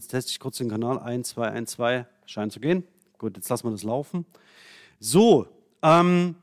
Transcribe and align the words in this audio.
Jetzt 0.00 0.08
teste 0.08 0.30
ich 0.30 0.40
kurz 0.40 0.56
den 0.56 0.70
Kanal 0.70 0.98
1, 0.98 1.28
2, 1.28 1.50
1, 1.50 1.72
2. 1.72 2.06
Scheint 2.24 2.52
zu 2.54 2.58
gehen. 2.58 2.84
Gut, 3.18 3.36
jetzt 3.36 3.50
lassen 3.50 3.66
wir 3.66 3.70
das 3.70 3.82
laufen. 3.82 4.24
So, 4.98 5.46
ähm, 5.82 6.36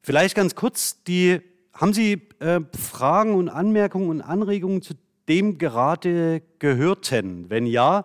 vielleicht 0.00 0.36
ganz 0.36 0.54
kurz, 0.54 1.02
die, 1.02 1.40
haben 1.72 1.92
Sie 1.92 2.22
äh, 2.38 2.60
Fragen 2.78 3.34
und 3.34 3.48
Anmerkungen 3.48 4.08
und 4.08 4.20
Anregungen 4.20 4.80
zu 4.80 4.94
dem 5.28 5.58
gerade 5.58 6.40
Gehörten? 6.60 7.50
Wenn 7.50 7.66
ja, 7.66 8.04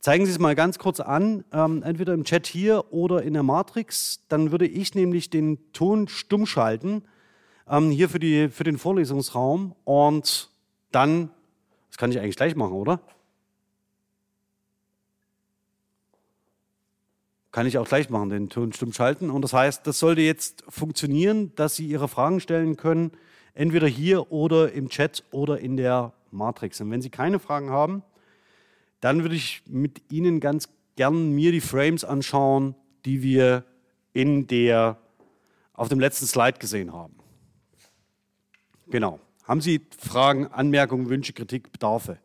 zeigen 0.00 0.24
Sie 0.24 0.32
es 0.32 0.38
mal 0.38 0.54
ganz 0.54 0.78
kurz 0.78 0.98
an, 0.98 1.44
ähm, 1.52 1.82
entweder 1.82 2.14
im 2.14 2.24
Chat 2.24 2.46
hier 2.46 2.94
oder 2.94 3.22
in 3.22 3.34
der 3.34 3.42
Matrix. 3.42 4.24
Dann 4.30 4.52
würde 4.52 4.66
ich 4.66 4.94
nämlich 4.94 5.28
den 5.28 5.70
Ton 5.74 6.08
stumm 6.08 6.46
schalten, 6.46 7.02
ähm, 7.68 7.90
hier 7.90 8.08
für, 8.08 8.18
die, 8.18 8.48
für 8.48 8.64
den 8.64 8.78
Vorlesungsraum. 8.78 9.74
Und 9.84 10.48
dann, 10.92 11.28
das 11.90 11.98
kann 11.98 12.10
ich 12.10 12.18
eigentlich 12.18 12.36
gleich 12.36 12.56
machen, 12.56 12.72
oder? 12.72 12.98
Kann 17.52 17.66
ich 17.66 17.76
auch 17.76 17.86
gleich 17.86 18.08
machen, 18.08 18.30
den 18.30 18.48
Ton 18.48 18.72
stumm 18.72 18.92
schalten. 18.92 19.30
Und 19.30 19.42
das 19.42 19.52
heißt, 19.52 19.86
das 19.86 19.98
sollte 19.98 20.22
jetzt 20.22 20.64
funktionieren, 20.68 21.54
dass 21.54 21.76
Sie 21.76 21.86
Ihre 21.86 22.08
Fragen 22.08 22.40
stellen 22.40 22.76
können, 22.76 23.12
entweder 23.54 23.86
hier 23.86 24.32
oder 24.32 24.72
im 24.72 24.88
Chat 24.88 25.22
oder 25.30 25.60
in 25.60 25.76
der 25.76 26.14
Matrix. 26.30 26.80
Und 26.80 26.90
wenn 26.90 27.02
Sie 27.02 27.10
keine 27.10 27.38
Fragen 27.38 27.70
haben, 27.70 28.02
dann 29.00 29.22
würde 29.22 29.34
ich 29.34 29.62
mit 29.66 30.02
Ihnen 30.10 30.40
ganz 30.40 30.70
gern 30.96 31.32
mir 31.32 31.52
die 31.52 31.60
Frames 31.60 32.04
anschauen, 32.04 32.74
die 33.04 33.22
wir 33.22 33.64
in 34.14 34.46
der, 34.46 34.98
auf 35.74 35.88
dem 35.88 36.00
letzten 36.00 36.26
Slide 36.26 36.58
gesehen 36.58 36.92
haben. 36.92 37.14
Genau. 38.88 39.20
Haben 39.44 39.60
Sie 39.60 39.80
Fragen, 39.98 40.46
Anmerkungen, 40.46 41.08
Wünsche, 41.08 41.32
Kritik, 41.32 41.72
Bedarfe? 41.72 42.18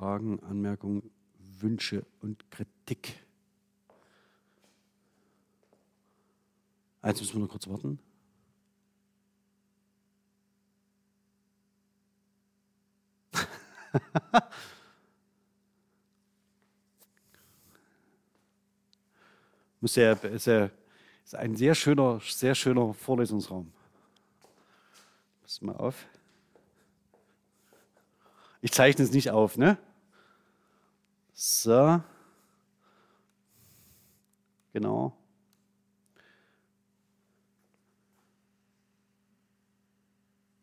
Fragen, 0.00 0.40
Anmerkungen, 0.44 1.10
Wünsche 1.58 2.06
und 2.22 2.50
Kritik. 2.50 3.22
Eins 7.02 7.20
müssen 7.20 7.34
wir 7.34 7.40
noch 7.40 7.50
kurz 7.50 7.68
warten. 7.68 7.98
Muss 19.82 19.96
ja, 19.96 20.12
ist, 20.12 20.46
ist 20.46 21.34
ein 21.34 21.56
sehr 21.56 21.74
schöner, 21.74 22.22
sehr 22.24 22.54
schöner 22.54 22.94
Vorlesungsraum. 22.94 23.70
Pass 25.42 25.60
mal 25.60 25.76
auf. 25.76 26.06
Ich 28.62 28.72
zeichne 28.72 29.04
es 29.04 29.12
nicht 29.12 29.30
auf, 29.30 29.58
ne? 29.58 29.76
So. 31.42 32.02
Genau. 34.74 35.16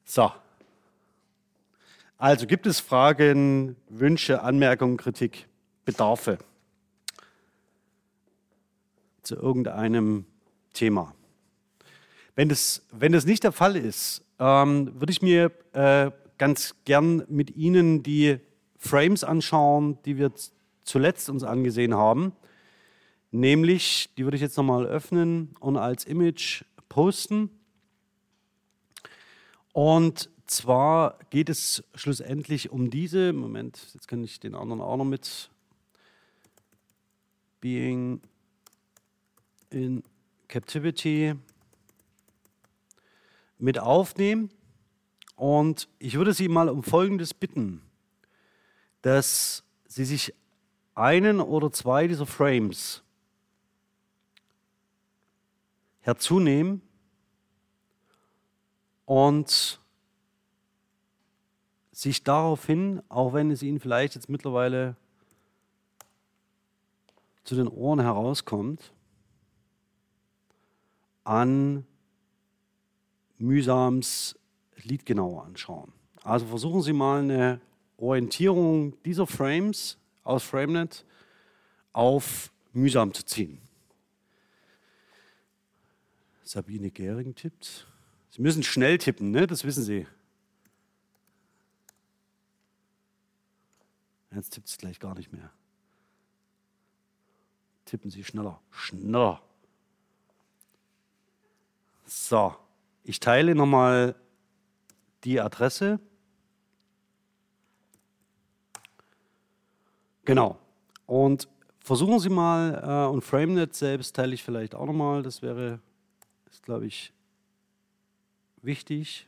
So. 0.05 0.31
Also 2.19 2.45
gibt 2.45 2.67
es 2.67 2.79
Fragen, 2.79 3.75
Wünsche, 3.89 4.43
Anmerkungen, 4.43 4.97
Kritik, 4.97 5.47
Bedarfe 5.83 6.37
zu 9.23 9.35
irgendeinem 9.35 10.25
Thema? 10.73 11.15
Wenn 12.35 12.49
das, 12.49 12.85
wenn 12.91 13.13
das 13.13 13.25
nicht 13.25 13.43
der 13.43 13.51
Fall 13.51 13.75
ist, 13.75 14.23
ähm, 14.37 14.91
würde 14.93 15.11
ich 15.11 15.23
mir 15.23 15.51
äh, 15.73 16.11
ganz 16.37 16.75
gern 16.85 17.23
mit 17.29 17.55
Ihnen 17.55 18.03
die 18.03 18.37
Frames 18.77 19.23
anschauen, 19.23 19.97
die 20.03 20.19
wir 20.19 20.31
zuletzt 20.87 21.29
uns 21.29 21.43
angesehen 21.43 21.93
haben. 21.93 22.33
Nämlich, 23.31 24.09
die 24.17 24.23
würde 24.23 24.37
ich 24.37 24.41
jetzt 24.41 24.57
nochmal 24.57 24.85
öffnen 24.85 25.55
und 25.59 25.77
als 25.77 26.05
Image 26.05 26.63
posten. 26.89 27.49
Und 29.73 30.29
zwar 30.47 31.19
geht 31.29 31.49
es 31.49 31.83
schlussendlich 31.93 32.71
um 32.71 32.89
diese, 32.89 33.33
Moment, 33.33 33.91
jetzt 33.93 34.07
kann 34.07 34.23
ich 34.23 34.39
den 34.39 34.55
anderen 34.55 34.81
auch 34.81 34.97
noch 34.97 35.05
mit 35.05 35.51
Being 37.59 38.21
in 39.69 40.03
Captivity 40.47 41.35
mit 43.59 43.77
aufnehmen. 43.77 44.49
Und 45.35 45.89
ich 45.99 46.15
würde 46.15 46.33
Sie 46.33 46.47
mal 46.47 46.69
um 46.69 46.81
Folgendes 46.81 47.33
bitten, 47.33 47.81
dass 49.01 49.63
Sie 49.87 50.05
sich 50.05 50.33
einen 50.97 51.39
oder 51.39 51.71
zwei 51.71 52.07
dieser 52.07 52.25
Frames 52.25 53.03
herzunehmen 56.01 56.81
und 59.05 59.79
sich 61.91 62.23
daraufhin, 62.23 63.03
auch 63.09 63.33
wenn 63.33 63.51
es 63.51 63.61
Ihnen 63.61 63.79
vielleicht 63.79 64.15
jetzt 64.15 64.27
mittlerweile 64.27 64.95
zu 67.43 67.55
den 67.55 67.67
Ohren 67.67 67.99
herauskommt, 67.99 68.91
an 71.23 71.85
mühsams 73.37 74.35
Lied 74.77 75.05
genauer 75.05 75.45
anschauen. 75.45 75.93
Also 76.23 76.47
versuchen 76.47 76.81
Sie 76.81 76.93
mal 76.93 77.21
eine 77.21 77.61
Orientierung 77.97 79.01
dieser 79.03 79.27
Frames 79.27 79.99
aus 80.27 80.43
FrameNet 80.43 81.05
auf 81.93 82.51
mühsam 82.73 83.13
zu 83.13 83.25
ziehen. 83.25 83.61
Sabine 86.43 86.91
Gehring 86.91 87.35
tippt. 87.35 87.87
Sie 88.29 88.41
müssen 88.41 88.63
schnell 88.63 88.97
tippen, 88.97 89.31
ne? 89.31 89.47
das 89.47 89.63
wissen 89.63 89.83
Sie. 89.83 90.07
Jetzt 94.31 94.51
tippt 94.51 94.67
es 94.67 94.77
gleich 94.77 94.99
gar 94.99 95.15
nicht 95.15 95.31
mehr. 95.33 95.51
Tippen 97.85 98.11
Sie 98.11 98.23
schneller, 98.23 98.61
schneller. 98.69 99.41
So, 102.05 102.55
ich 103.03 103.19
teile 103.19 103.55
nochmal 103.55 104.15
die 105.23 105.39
Adresse. 105.39 105.99
Genau. 110.27 110.59
Und 111.05 111.47
versuchen 111.79 112.19
Sie 112.19 112.27
mal, 112.27 112.83
äh, 112.83 113.09
und 113.09 113.21
FrameNet 113.21 113.73
selbst 113.73 114.13
teile 114.13 114.33
ich 114.33 114.43
vielleicht 114.43 114.75
auch 114.75 114.85
nochmal, 114.85 115.23
das 115.23 115.41
wäre, 115.41 115.79
glaube 116.63 116.85
ich, 116.85 117.13
wichtig. 118.61 119.25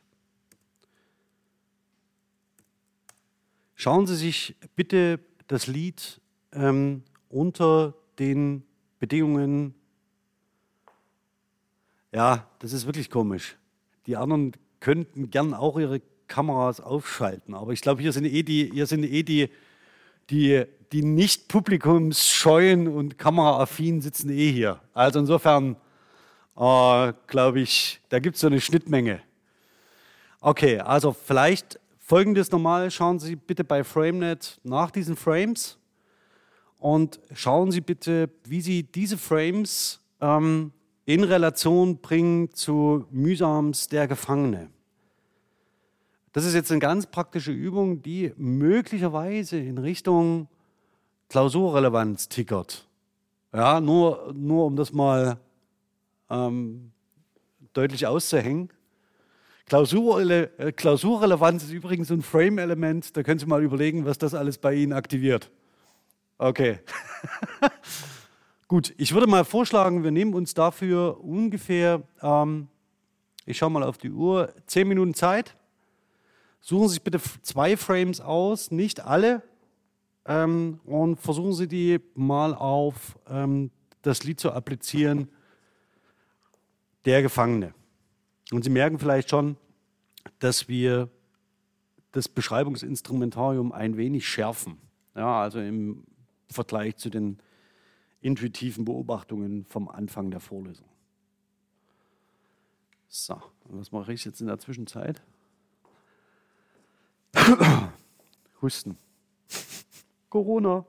Schauen 3.76 4.06
Sie 4.06 4.14
sich 4.14 4.54
bitte 4.76 5.20
das 5.46 5.68
Lied 5.68 6.20
ähm, 6.52 7.02
unter 7.30 7.94
den 8.18 8.62
Bedingungen. 8.98 9.74
Ja, 12.12 12.46
das 12.58 12.74
ist 12.74 12.84
wirklich 12.84 13.08
komisch. 13.08 13.56
Die 14.04 14.18
anderen 14.18 14.52
könnten 14.80 15.30
gern 15.30 15.54
auch 15.54 15.78
ihre 15.78 16.02
Kameras 16.28 16.78
aufschalten, 16.78 17.54
aber 17.54 17.72
ich 17.72 17.80
glaube, 17.80 18.02
hier 18.02 18.12
sind 18.12 18.26
eh 18.26 18.42
die, 18.42 18.70
hier 18.70 18.86
sind 18.86 19.04
eh 19.04 19.22
die, 19.22 19.48
die, 20.30 20.64
die 20.92 21.02
nicht 21.02 21.48
publikumsscheuen 21.48 22.88
und 22.88 23.18
kameraaffin 23.18 24.00
sitzen 24.00 24.30
eh 24.30 24.50
hier. 24.50 24.80
Also 24.94 25.18
insofern 25.18 25.76
äh, 26.56 27.12
glaube 27.26 27.60
ich, 27.60 28.00
da 28.08 28.18
gibt 28.18 28.36
es 28.36 28.40
so 28.40 28.46
eine 28.46 28.60
Schnittmenge. 28.60 29.20
Okay, 30.40 30.78
also 30.78 31.12
vielleicht 31.12 31.78
Folgendes 31.98 32.50
nochmal, 32.50 32.90
schauen 32.90 33.18
Sie 33.18 33.36
bitte 33.36 33.62
bei 33.62 33.84
FrameNet 33.84 34.58
nach 34.64 34.90
diesen 34.90 35.16
Frames 35.16 35.78
und 36.78 37.20
schauen 37.34 37.70
Sie 37.70 37.80
bitte, 37.80 38.30
wie 38.44 38.60
Sie 38.60 38.82
diese 38.82 39.16
Frames 39.16 40.00
ähm, 40.20 40.72
in 41.04 41.22
Relation 41.24 41.98
bringen 41.98 42.52
zu 42.52 43.06
mühsams 43.10 43.88
der 43.88 44.08
Gefangene. 44.08 44.70
Das 46.32 46.44
ist 46.44 46.54
jetzt 46.54 46.70
eine 46.70 46.80
ganz 46.80 47.06
praktische 47.06 47.50
Übung, 47.50 48.02
die 48.02 48.32
möglicherweise 48.36 49.58
in 49.58 49.78
Richtung 49.78 50.48
Klausurrelevanz 51.28 52.28
tickert. 52.28 52.86
Ja, 53.52 53.80
nur, 53.80 54.32
nur 54.34 54.66
um 54.66 54.76
das 54.76 54.92
mal 54.92 55.38
ähm, 56.28 56.92
deutlich 57.72 58.06
auszuhängen. 58.06 58.70
Klausurrele 59.66 60.50
äh, 60.58 60.72
Klausurrelevanz 60.72 61.64
ist 61.64 61.72
übrigens 61.72 62.10
ein 62.10 62.22
Frame-Element. 62.22 63.16
Da 63.16 63.22
können 63.22 63.38
Sie 63.38 63.46
mal 63.46 63.62
überlegen, 63.62 64.04
was 64.04 64.18
das 64.18 64.34
alles 64.34 64.58
bei 64.58 64.74
Ihnen 64.74 64.92
aktiviert. 64.92 65.50
Okay. 66.38 66.78
Gut, 68.68 68.94
ich 68.98 69.14
würde 69.14 69.26
mal 69.26 69.44
vorschlagen, 69.44 70.04
wir 70.04 70.12
nehmen 70.12 70.34
uns 70.34 70.54
dafür 70.54 71.22
ungefähr, 71.22 72.02
ähm, 72.22 72.68
Ich 73.46 73.58
schaue 73.58 73.70
mal 73.70 73.82
auf 73.82 73.98
die 73.98 74.10
Uhr. 74.10 74.54
Zehn 74.66 74.86
Minuten 74.86 75.14
Zeit. 75.14 75.56
Suchen 76.60 76.88
Sie 76.88 76.94
sich 76.94 77.02
bitte 77.02 77.20
zwei 77.42 77.76
Frames 77.76 78.20
aus, 78.20 78.70
nicht 78.70 79.00
alle. 79.00 79.42
Ähm, 80.26 80.80
und 80.84 81.16
versuchen 81.16 81.54
Sie 81.54 81.66
die 81.66 82.00
mal 82.14 82.54
auf 82.54 83.18
ähm, 83.28 83.70
das 84.02 84.22
Lied 84.24 84.38
zu 84.38 84.52
applizieren. 84.52 85.28
Der 87.06 87.22
Gefangene. 87.22 87.74
Und 88.52 88.62
Sie 88.62 88.70
merken 88.70 88.98
vielleicht 88.98 89.30
schon, 89.30 89.56
dass 90.38 90.68
wir 90.68 91.08
das 92.12 92.28
Beschreibungsinstrumentarium 92.28 93.72
ein 93.72 93.96
wenig 93.96 94.28
schärfen. 94.28 94.78
Ja, 95.14 95.40
also 95.40 95.60
im 95.60 96.04
Vergleich 96.50 96.96
zu 96.96 97.10
den 97.10 97.38
intuitiven 98.20 98.84
Beobachtungen 98.84 99.64
vom 99.64 99.88
Anfang 99.88 100.30
der 100.30 100.40
Vorlesung. 100.40 100.88
So, 103.08 103.40
was 103.64 103.92
mache 103.92 104.12
ich 104.12 104.24
jetzt 104.24 104.40
in 104.40 104.46
der 104.46 104.58
Zwischenzeit? 104.58 105.22
Husten. 108.62 108.96
Corona. 110.28 110.84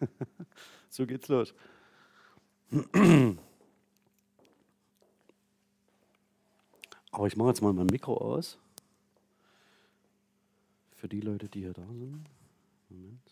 so 0.90 1.06
geht's 1.06 1.28
los. 1.28 1.54
Aber 7.10 7.26
ich 7.26 7.36
mache 7.36 7.48
jetzt 7.48 7.60
mal 7.60 7.72
mein 7.72 7.86
Mikro 7.86 8.16
aus. 8.16 8.58
Für 10.96 11.08
die 11.08 11.20
Leute, 11.20 11.48
die 11.48 11.60
hier 11.60 11.72
da 11.72 11.86
sind. 11.86 12.28
Moment. 12.88 13.30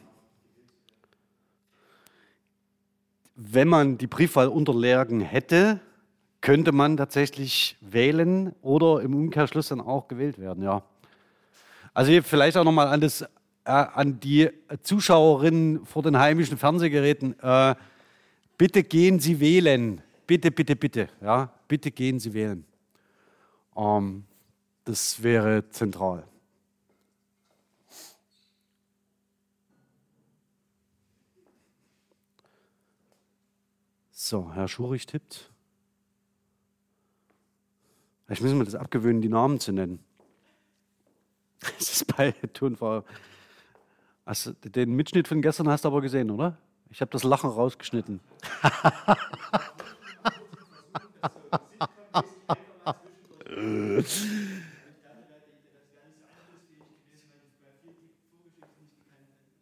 Wenn 3.42 3.68
man 3.68 3.96
die 3.96 4.06
Briefwahlunterlagen 4.06 5.22
hätte, 5.22 5.80
könnte 6.42 6.72
man 6.72 6.98
tatsächlich 6.98 7.78
wählen 7.80 8.54
oder 8.60 9.00
im 9.00 9.14
Umkehrschluss 9.14 9.68
dann 9.68 9.80
auch 9.80 10.08
gewählt 10.08 10.38
werden, 10.38 10.62
ja. 10.62 10.82
Also 11.94 12.12
vielleicht 12.22 12.58
auch 12.58 12.64
nochmal 12.64 12.88
an, 12.88 13.02
äh, 13.02 13.08
an 13.64 14.20
die 14.20 14.50
Zuschauerinnen 14.82 15.86
vor 15.86 16.02
den 16.02 16.18
heimischen 16.18 16.58
Fernsehgeräten. 16.58 17.34
Äh, 17.40 17.76
bitte 18.58 18.82
gehen 18.82 19.20
Sie 19.20 19.40
wählen. 19.40 20.02
Bitte, 20.26 20.50
bitte, 20.50 20.76
bitte. 20.76 21.08
Ja, 21.22 21.50
bitte 21.66 21.90
gehen 21.90 22.20
Sie 22.20 22.34
wählen. 22.34 22.66
Ähm, 23.74 24.24
das 24.84 25.22
wäre 25.22 25.66
zentral. 25.70 26.24
So, 34.30 34.54
Herr 34.54 34.68
Schurich 34.68 35.06
tippt. 35.06 35.50
Ich 38.28 38.40
muss 38.40 38.52
mir 38.52 38.64
das 38.64 38.76
abgewöhnen, 38.76 39.20
die 39.22 39.28
Namen 39.28 39.58
zu 39.58 39.72
nennen. 39.72 39.98
Das 41.60 41.90
ist 41.90 42.16
bei 42.16 42.30
Tonfall. 42.52 43.02
Also, 44.24 44.52
den 44.52 44.94
Mitschnitt 44.94 45.26
von 45.26 45.42
gestern 45.42 45.68
hast 45.68 45.84
du 45.84 45.88
aber 45.88 46.00
gesehen, 46.00 46.30
oder? 46.30 46.58
Ich 46.90 47.00
habe 47.00 47.10
das 47.10 47.24
Lachen 47.24 47.50
rausgeschnitten. 47.50 48.20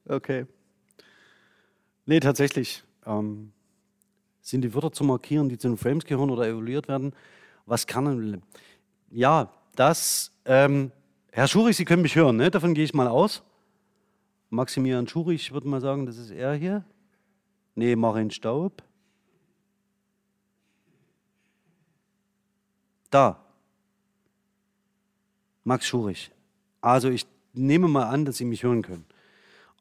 okay. 0.05 0.45
Nee, 2.05 2.21
tatsächlich. 2.21 2.85
Ähm, 3.07 3.55
sind 4.51 4.63
die 4.63 4.73
Wörter 4.75 4.93
zu 4.93 5.05
markieren, 5.05 5.49
die 5.49 5.59
zu 5.59 5.69
den 5.69 5.77
Frames 5.77 6.05
gehören 6.05 6.31
oder 6.31 6.47
evaluiert 6.47 6.89
werden? 6.89 7.13
Was 7.67 7.87
kann. 7.87 8.43
Ja, 9.11 9.53
das. 9.75 10.33
Ähm, 10.45 10.91
Herr 11.31 11.49
Schurich, 11.49 11.77
Sie 11.77 11.85
können 11.85 12.03
mich 12.03 12.17
hören, 12.17 12.37
ne? 12.37 12.51
davon 12.51 12.75
gehe 12.75 12.85
ich 12.85 12.95
mal 12.95 13.09
aus. 13.09 13.43
Maximilian 14.51 15.07
Schurich, 15.07 15.43
ich 15.43 15.53
würde 15.53 15.69
mal 15.69 15.81
sagen, 15.81 16.07
das 16.07 16.17
ist 16.17 16.31
er 16.31 16.55
hier. 16.55 16.85
Nee, 17.75 17.95
Marin 17.95 18.31
Staub. 18.31 18.83
Da. 23.11 23.45
Max 25.65 25.87
Schurich. 25.87 26.31
Also 26.81 27.11
ich 27.11 27.27
nehme 27.53 27.89
mal 27.89 28.05
an, 28.05 28.25
dass 28.25 28.39
Sie 28.39 28.45
mich 28.47 28.63
hören 28.63 28.83
können. 28.83 29.05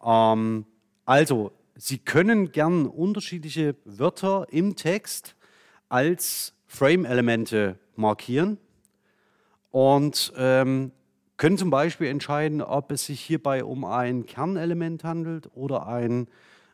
Ähm, 0.03 0.65
also, 1.05 1.53
Sie 1.79 1.99
können 1.99 2.51
gern 2.51 2.87
unterschiedliche 2.87 3.75
Wörter 3.85 4.47
im 4.49 4.75
Text 4.75 5.35
als 5.89 6.53
Frame-Elemente 6.65 7.77
markieren 7.95 8.57
und 9.69 10.33
ähm, 10.37 10.91
können 11.37 11.57
zum 11.59 11.69
Beispiel 11.69 12.07
entscheiden, 12.07 12.63
ob 12.63 12.91
es 12.91 13.05
sich 13.05 13.21
hierbei 13.21 13.63
um 13.63 13.85
ein 13.85 14.25
Kernelement 14.25 15.03
handelt 15.03 15.51
oder 15.53 15.85
ein, 15.85 16.27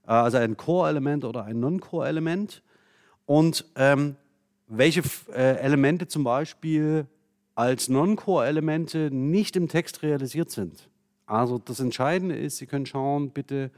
äh, 0.08 0.12
also 0.12 0.38
ein 0.38 0.56
Core-Element 0.56 1.26
oder 1.26 1.44
ein 1.44 1.60
Non-Core-Element 1.60 2.64
und 3.26 3.66
ähm, 3.76 4.16
welche 4.68 5.02
äh, 5.34 5.58
Elemente 5.58 6.08
zum 6.08 6.24
Beispiel 6.24 7.08
als 7.56 7.90
Non-Core-Elemente 7.90 9.10
nicht 9.12 9.58
im 9.58 9.68
Text 9.68 10.02
realisiert 10.02 10.50
sind. 10.50 10.88
Also 11.26 11.60
das 11.60 11.82
Entscheidende 11.82 12.38
ist, 12.38 12.58
Sie 12.58 12.68
können 12.68 12.86
schauen, 12.86 13.32
bitte, 13.32 13.70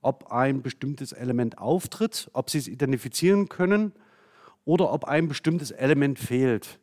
ob 0.00 0.30
ein 0.30 0.62
bestimmtes 0.62 1.12
Element 1.12 1.58
auftritt, 1.58 2.30
ob 2.32 2.50
Sie 2.50 2.58
es 2.58 2.68
identifizieren 2.68 3.48
können 3.48 3.92
oder 4.64 4.92
ob 4.92 5.04
ein 5.04 5.28
bestimmtes 5.28 5.70
Element 5.70 6.18
fehlt. 6.18 6.78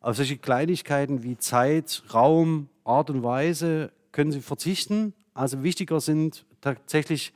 Auf 0.00 0.16
solche 0.16 0.38
Kleinigkeiten 0.38 1.22
wie 1.22 1.36
Zeit, 1.36 2.02
Raum, 2.14 2.68
Art 2.84 3.10
und 3.10 3.22
Weise 3.22 3.92
können 4.12 4.32
Sie 4.32 4.40
verzichten. 4.40 5.14
Also 5.34 5.62
wichtiger 5.62 6.00
sind 6.00 6.44
tatsächlich 6.60 7.32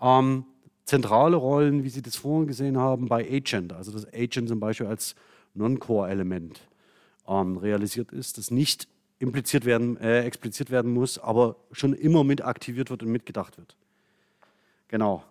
ähm, 0.00 0.44
zentrale 0.84 1.36
Rollen, 1.36 1.84
wie 1.84 1.88
Sie 1.88 2.02
das 2.02 2.16
vorhin 2.16 2.46
gesehen 2.46 2.78
haben, 2.78 3.08
bei 3.08 3.26
Agent. 3.30 3.72
Also 3.72 3.92
das 3.92 4.06
Agent 4.12 4.48
zum 4.48 4.60
Beispiel 4.60 4.86
als 4.86 5.14
Non-Core-Element 5.54 6.60
ähm, 7.28 7.56
realisiert 7.56 8.12
ist, 8.12 8.38
das 8.38 8.50
nicht 8.50 8.88
impliziert 9.18 9.64
werden, 9.64 9.96
äh, 9.98 10.24
expliziert 10.24 10.70
werden 10.70 10.92
muss, 10.92 11.18
aber 11.18 11.56
schon 11.70 11.92
immer 11.92 12.24
mit 12.24 12.42
aktiviert 12.42 12.90
wird 12.90 13.02
und 13.02 13.10
mitgedacht 13.10 13.56
wird. 13.56 13.76
Genau. 14.92 15.24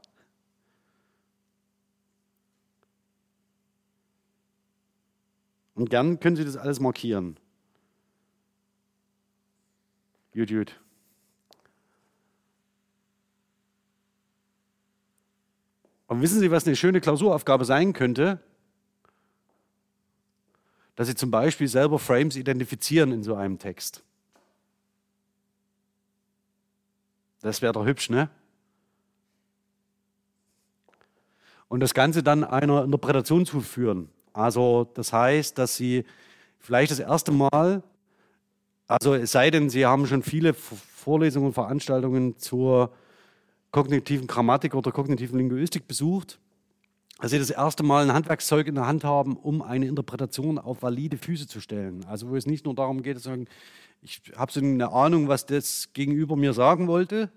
Und 5.76 5.92
gern 5.92 6.20
können 6.20 6.36
Sie 6.36 6.44
das 6.44 6.58
alles 6.58 6.80
markieren. 6.80 7.38
Gut, 10.34 10.50
gut. 10.50 10.80
Und 16.08 16.22
wissen 16.22 16.40
Sie, 16.40 16.50
was 16.50 16.66
eine 16.66 16.76
schöne 16.76 17.00
Klausuraufgabe 17.00 17.64
sein 17.64 17.94
könnte? 17.94 18.42
dass 20.98 21.08
Sie 21.08 21.16
zum 21.16 21.32
Beispiel 21.32 21.68
selber 21.68 21.98
Frames 21.98 22.36
identifizieren 22.36 23.12
in 23.12 23.24
so 23.24 23.34
einem 23.34 23.58
Text. 23.58 24.04
Das 27.40 27.64
wäre 27.64 27.74
doch 27.74 27.86
hübsch, 27.86 28.12
ne? 28.12 28.30
Und 31.72 31.80
das 31.80 31.94
Ganze 31.94 32.22
dann 32.22 32.44
einer 32.44 32.84
Interpretation 32.84 33.46
zuführen. 33.46 34.10
Also 34.34 34.90
das 34.94 35.14
heißt, 35.14 35.58
dass 35.58 35.78
Sie 35.78 36.04
vielleicht 36.60 36.92
das 36.92 37.00
erste 37.00 37.32
Mal, 37.32 37.82
also 38.88 39.14
es 39.14 39.32
sei 39.32 39.52
denn, 39.52 39.70
Sie 39.70 39.86
haben 39.86 40.06
schon 40.06 40.22
viele 40.22 40.54
Vorlesungen 40.54 41.48
und 41.48 41.54
Veranstaltungen 41.54 42.38
zur 42.38 42.92
kognitiven 43.72 44.28
Grammatik 44.28 44.76
oder 44.76 44.92
kognitiven 44.92 45.38
Linguistik 45.38 45.88
besucht, 45.88 46.42
dass 47.22 47.32
sie 47.32 47.40
das 47.40 47.52
erste 47.52 47.84
Mal 47.84 48.04
ein 48.04 48.14
Handwerkszeug 48.14 48.68
in 48.68 48.76
der 48.76 48.86
Hand 48.86 49.06
haben, 49.06 49.38
um 49.38 49.62
eine 49.62 49.86
Interpretation 49.86 50.58
auf 50.58 50.82
valide 50.82 51.16
Füße 51.16 51.48
zu 51.48 51.62
stellen. 51.62 52.04
Also 52.04 52.30
wo 52.30 52.36
es 52.36 52.46
nicht 52.46 52.66
nur 52.66 52.76
darum 52.76 53.02
geht, 53.02 53.16
zu 53.20 53.24
sagen, 53.24 53.48
ich 54.02 54.22
habe 54.36 54.52
so 54.52 54.60
eine 54.60 54.92
Ahnung, 54.92 55.30
was 55.30 55.46
das 55.46 55.94
Gegenüber 55.94 56.36
mir 56.36 56.52
sagen 56.52 56.90
wollte 56.90 57.32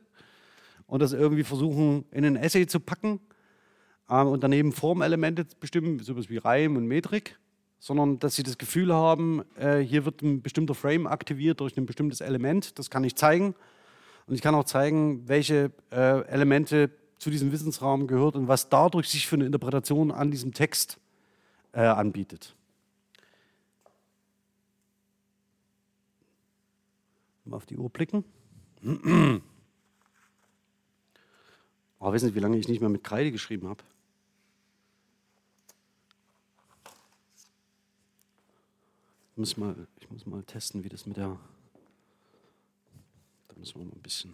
und 0.89 1.01
das 1.03 1.13
irgendwie 1.13 1.45
versuchen 1.45 2.05
in 2.11 2.25
ein 2.25 2.35
Essay 2.35 2.67
zu 2.67 2.81
packen 2.81 3.21
und 4.23 4.43
daneben 4.43 4.73
Formelemente 4.73 5.47
bestimmen, 5.61 5.99
sowas 5.99 6.29
wie 6.29 6.39
Reim 6.39 6.77
und 6.77 6.87
Metrik, 6.87 7.39
sondern 7.79 8.19
dass 8.19 8.37
sie 8.37 8.43
das 8.43 8.59
Gefühl 8.59 8.95
haben, 8.95 9.43
äh, 9.57 9.79
hier 9.81 10.05
wird 10.05 10.23
ein 10.23 10.43
bestimmter 10.43 10.75
Frame 10.75 11.07
aktiviert 11.07 11.61
durch 11.61 11.77
ein 11.77 11.87
bestimmtes 11.87 12.21
Element, 12.21 12.79
das 12.79 12.91
kann 12.91 13.05
ich 13.05 13.17
zeigen. 13.17 13.55
Und 14.27 14.35
ich 14.35 14.41
kann 14.41 14.55
auch 14.55 14.65
zeigen, 14.65 15.29
welche 15.29 15.71
äh, 15.91 16.23
Elemente 16.29 16.91
zu 17.19 17.31
diesem 17.31 17.53
Wissensraum 17.53 18.07
gehört 18.07 18.37
und 18.37 18.49
was 18.49 18.71
dadurch 18.71 19.09
sich 19.09 19.27
für 19.27 19.37
eine 19.37 19.45
Interpretation 19.47 20.11
an 20.11 20.31
diesem 20.31 20.55
Text 20.55 20.99
äh, 21.73 21.81
anbietet. 21.81 22.55
Mal 27.45 27.57
auf 27.57 27.67
die 27.67 27.77
Uhr 27.77 27.91
blicken. 27.91 28.25
Oh, 31.99 32.13
wissen 32.13 32.29
Sie, 32.29 32.35
wie 32.35 32.41
lange 32.41 32.57
ich 32.57 32.69
nicht 32.69 32.81
mehr 32.81 32.91
mit 32.91 33.05
Kreide 33.05 33.31
geschrieben 33.33 33.69
habe? 33.69 33.83
Ich 39.35 39.39
muss 39.39 39.57
mal, 39.57 39.75
ich 39.99 40.09
muss 40.13 40.27
mal 40.27 40.45
testen, 40.45 40.85
wie 40.85 40.89
das 40.89 41.07
mit 41.07 41.17
der. 41.17 41.37
Da 43.49 43.57
müssen 43.57 43.81
wir 43.81 43.85
mal 43.85 43.93
ein 43.93 44.01
bisschen. 44.01 44.33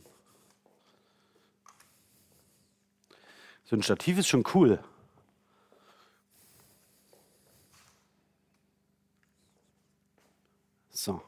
So 3.65 3.77
ein 3.77 3.83
Stativ 3.83 4.19
ist 4.19 4.29
schon 4.29 4.45
cool. 4.53 4.79
So. 10.91 11.23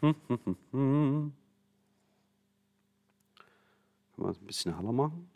Hm, 0.00 0.14
hm, 0.28 0.38
hm, 0.44 0.56
hm. 0.72 1.32
Man 4.16 4.30
es 4.30 4.38
ein 4.40 4.46
bisschen 4.46 4.74
heller 4.74 4.92
machen? 4.92 5.35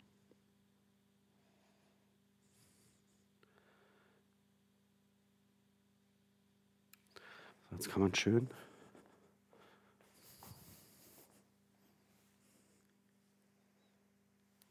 Jetzt 7.81 7.89
kann 7.89 8.03
man 8.03 8.13
schön. 8.13 8.47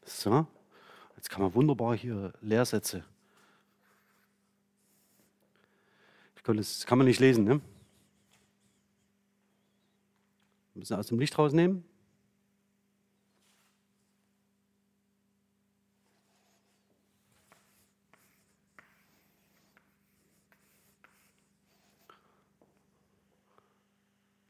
So, 0.05 0.47
jetzt 1.17 1.29
kann 1.29 1.43
man 1.43 1.53
wunderbar 1.53 1.97
hier 1.97 2.33
Leersätze. 2.41 3.03
Das 6.45 6.87
kann 6.87 6.99
man 6.99 7.09
nicht 7.09 7.19
lesen, 7.19 7.43
ne? 7.43 7.61
Müssen 10.75 10.97
aus 10.97 11.09
dem 11.09 11.19
Licht 11.19 11.37
rausnehmen. 11.37 11.83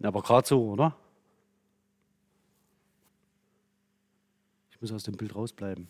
Aber 0.02 0.22
gerade 0.22 0.46
so, 0.46 0.70
oder? 0.70 0.96
Ich 4.70 4.80
muss 4.80 4.92
aus 4.92 5.02
dem 5.02 5.16
Bild 5.16 5.34
rausbleiben. 5.34 5.86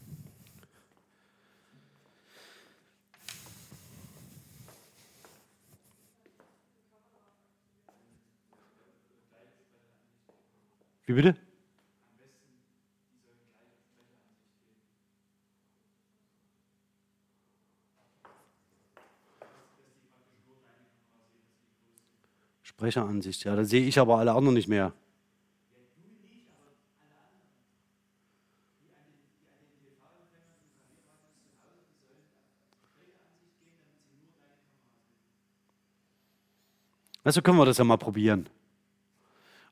Wie 11.07 11.13
bitte? 11.13 11.50
Sprecheransicht, 22.81 23.45
ja, 23.45 23.55
da 23.55 23.63
sehe 23.63 23.85
ich 23.87 23.99
aber 23.99 24.17
alle 24.17 24.33
anderen 24.33 24.55
nicht 24.55 24.67
mehr. 24.67 24.95
Also 37.23 37.43
können 37.43 37.59
wir 37.59 37.67
das 37.67 37.77
ja 37.77 37.85
mal 37.85 37.99
probieren. 37.99 38.49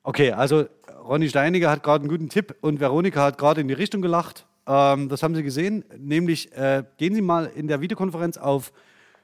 Okay, 0.02 0.32
also 0.32 0.66
Ronny 1.02 1.30
Steiniger 1.30 1.70
hat 1.70 1.82
gerade 1.82 2.02
einen 2.02 2.10
guten 2.10 2.28
Tipp 2.28 2.56
und 2.60 2.78
Veronika 2.78 3.22
hat 3.22 3.38
gerade 3.38 3.62
in 3.62 3.68
die 3.68 3.74
Richtung 3.74 4.02
gelacht. 4.02 4.46
Ähm, 4.66 5.08
das 5.08 5.22
haben 5.22 5.34
Sie 5.34 5.42
gesehen. 5.42 5.82
Nämlich 5.96 6.52
äh, 6.52 6.84
gehen 6.98 7.14
Sie 7.14 7.22
mal 7.22 7.46
in 7.46 7.68
der 7.68 7.80
Videokonferenz 7.80 8.36
auf 8.36 8.70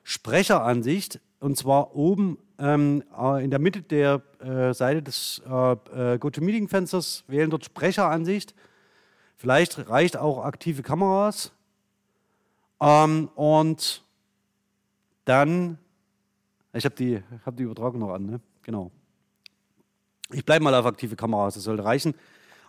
Sprecheransicht 0.05 1.21
und 1.45 1.59
zwar 1.59 1.95
oben 1.95 2.39
ähm, 2.59 3.05
äh, 3.15 3.45
in 3.45 3.51
der 3.51 3.59
Mitte 3.59 3.83
der 3.83 4.23
äh, 4.41 4.73
Seite 4.73 5.03
des 5.03 5.43
äh, 5.47 5.73
äh, 5.73 6.19
GoToMeeting-Fensters. 6.19 7.25
Wählen 7.27 7.51
dort 7.51 7.67
Sprecheransicht. 7.67 8.55
Vielleicht 9.37 9.91
reicht 9.91 10.17
auch 10.17 10.43
aktive 10.43 10.83
Kameras. 10.83 11.53
Ähm, 12.81 13.29
und 13.35 14.03
dann, 15.27 15.77
ich 16.73 16.87
habe 16.87 16.95
die, 16.95 17.23
hab 17.45 17.59
die 17.59 17.65
Übertragung 17.65 18.01
noch 18.01 18.15
an, 18.15 18.25
ne? 18.25 18.41
genau. 18.63 18.91
Ich 20.33 20.47
bleibe 20.47 20.65
mal 20.65 20.75
auf 20.75 20.87
aktive 20.87 21.15
Kameras, 21.15 21.55
das 21.55 21.65
sollte 21.65 21.85
reichen. 21.85 22.15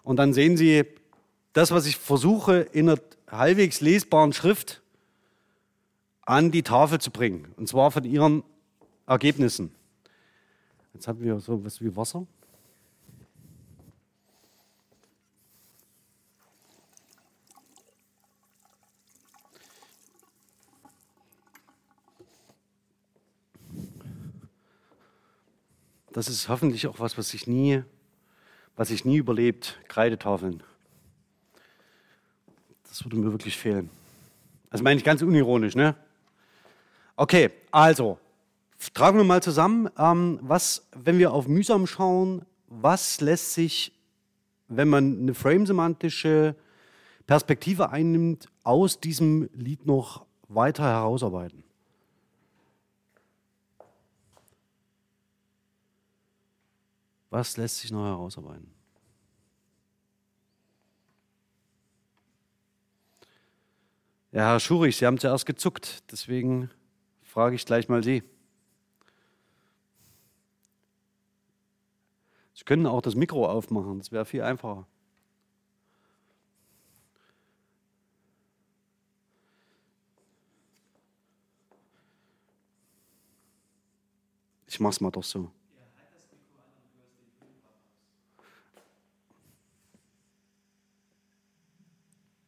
Und 0.04 0.18
dann 0.18 0.34
sehen 0.34 0.58
Sie 0.58 0.84
das, 1.54 1.72
was 1.72 1.86
ich 1.86 1.96
versuche, 1.96 2.58
in 2.58 2.90
einer 2.90 3.00
halbwegs 3.32 3.80
lesbaren 3.80 4.34
Schrift 4.34 4.82
an 6.24 6.52
die 6.52 6.64
Tafel 6.64 7.00
zu 7.00 7.10
bringen. 7.10 7.54
Und 7.56 7.70
zwar 7.70 7.92
von 7.92 8.04
Ihren 8.04 8.44
Ergebnissen. 9.08 9.74
Jetzt 10.94 11.08
haben 11.08 11.22
wir 11.22 11.40
so 11.40 11.64
was 11.64 11.82
wie 11.82 11.96
Wasser. 11.96 12.26
Das 26.12 26.30
ist 26.30 26.48
hoffentlich 26.48 26.88
auch 26.88 26.98
was, 27.00 27.18
was 27.18 27.30
sich 27.30 27.46
nie, 27.46 27.84
was 28.78 28.88
sich 28.88 29.04
nie 29.04 29.18
überlebt. 29.18 29.78
Kreidetafeln. 29.90 30.64
Das 32.88 33.04
würde 33.04 33.18
mir 33.18 33.32
wirklich 33.32 33.58
fehlen. 33.58 33.90
Das 34.72 34.82
meine 34.82 34.98
ich 34.98 35.04
ganz 35.04 35.22
unironisch, 35.22 35.76
ne? 35.76 35.94
Okay, 37.18 37.52
also 37.70 38.18
tragen 38.94 39.18
wir 39.18 39.24
mal 39.24 39.42
zusammen, 39.42 39.90
ähm, 39.98 40.40
was, 40.42 40.88
wenn 40.96 41.18
wir 41.18 41.34
auf 41.34 41.48
mühsam 41.48 41.88
schauen, 41.88 42.46
was 42.68 43.22
lässt 43.22 43.54
sich, 43.54 43.94
wenn 44.68 44.90
man 44.90 45.20
eine 45.20 45.34
frame-semantische 45.34 46.56
Perspektive 47.28 47.90
einnimmt, 47.90 48.50
aus 48.64 49.00
diesem 49.00 49.50
Lied 49.54 49.86
noch 49.86 50.26
weiter 50.48 50.84
herausarbeiten? 50.84 51.64
Was 57.30 57.58
lässt 57.58 57.80
sich 57.80 57.92
noch 57.92 58.06
herausarbeiten? 58.06 58.72
Ja, 64.32 64.52
Herr 64.52 64.60
Schurich, 64.60 64.98
Sie 64.98 65.06
haben 65.06 65.18
zuerst 65.18 65.46
gezuckt, 65.46 66.04
deswegen 66.12 66.70
frage 67.24 67.56
ich 67.56 67.66
gleich 67.66 67.88
mal 67.88 68.04
Sie. 68.04 68.22
Sie 72.56 72.64
können 72.64 72.88
auch 72.88 73.02
das 73.02 73.16
Mikro 73.16 73.48
aufmachen, 73.48 74.00
das 74.00 74.12
wäre 74.12 74.26
viel 74.26 74.42
einfacher. 74.42 74.88
Ich 84.68 84.80
mach's 84.80 85.00
mal 85.00 85.12
doch 85.12 85.24
so. 85.24 85.52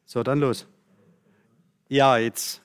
So, 0.05 0.23
dann 0.23 0.39
los. 0.39 0.65
Ja, 1.89 2.17
jetzt. 2.17 2.61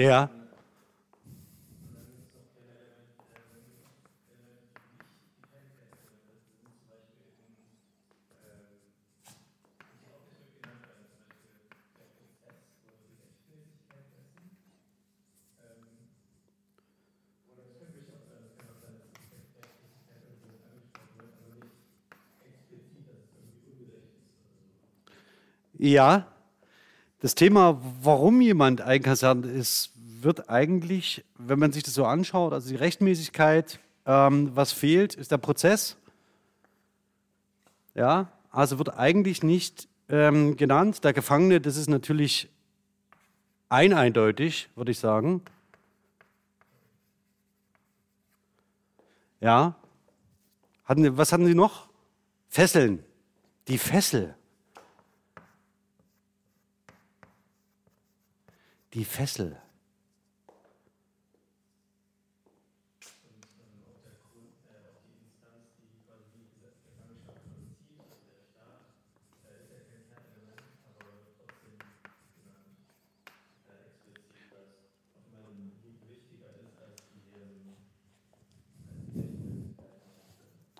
Ja. 0.00 0.30
Ja 25.78 26.29
das 27.20 27.34
Thema, 27.34 27.80
warum 28.02 28.40
jemand 28.40 28.80
einkasernt 28.80 29.46
ist, 29.46 29.92
wird 30.22 30.48
eigentlich, 30.48 31.24
wenn 31.38 31.58
man 31.58 31.72
sich 31.72 31.82
das 31.82 31.94
so 31.94 32.04
anschaut, 32.04 32.52
also 32.52 32.68
die 32.68 32.76
Rechtmäßigkeit, 32.76 33.78
ähm, 34.06 34.50
was 34.54 34.72
fehlt, 34.72 35.14
ist 35.14 35.30
der 35.30 35.38
Prozess. 35.38 35.96
Ja, 37.94 38.32
also 38.50 38.78
wird 38.78 38.98
eigentlich 38.98 39.42
nicht 39.42 39.88
ähm, 40.08 40.56
genannt. 40.56 41.04
Der 41.04 41.12
Gefangene, 41.12 41.60
das 41.60 41.76
ist 41.76 41.88
natürlich 41.88 42.48
eineindeutig, 43.68 44.68
würde 44.74 44.90
ich 44.90 44.98
sagen. 44.98 45.42
Ja. 49.40 49.74
Hatten, 50.84 51.16
was 51.16 51.32
hatten 51.32 51.46
Sie 51.46 51.54
noch? 51.54 51.88
Fesseln. 52.48 53.04
Die 53.68 53.78
Fessel. 53.78 54.34
Die 58.92 59.04
Fessel. 59.04 59.56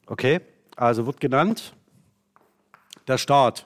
Okay, 0.06 0.40
also 0.74 1.06
wird 1.06 1.20
genannt 1.20 1.72
der 3.06 3.16
Staat. 3.16 3.64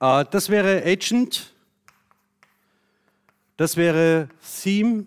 Äh, 0.00 0.24
das 0.30 0.48
wäre 0.48 0.84
Agent, 0.84 1.55
das 3.56 3.76
wäre 3.76 4.28
Theme, 4.62 5.06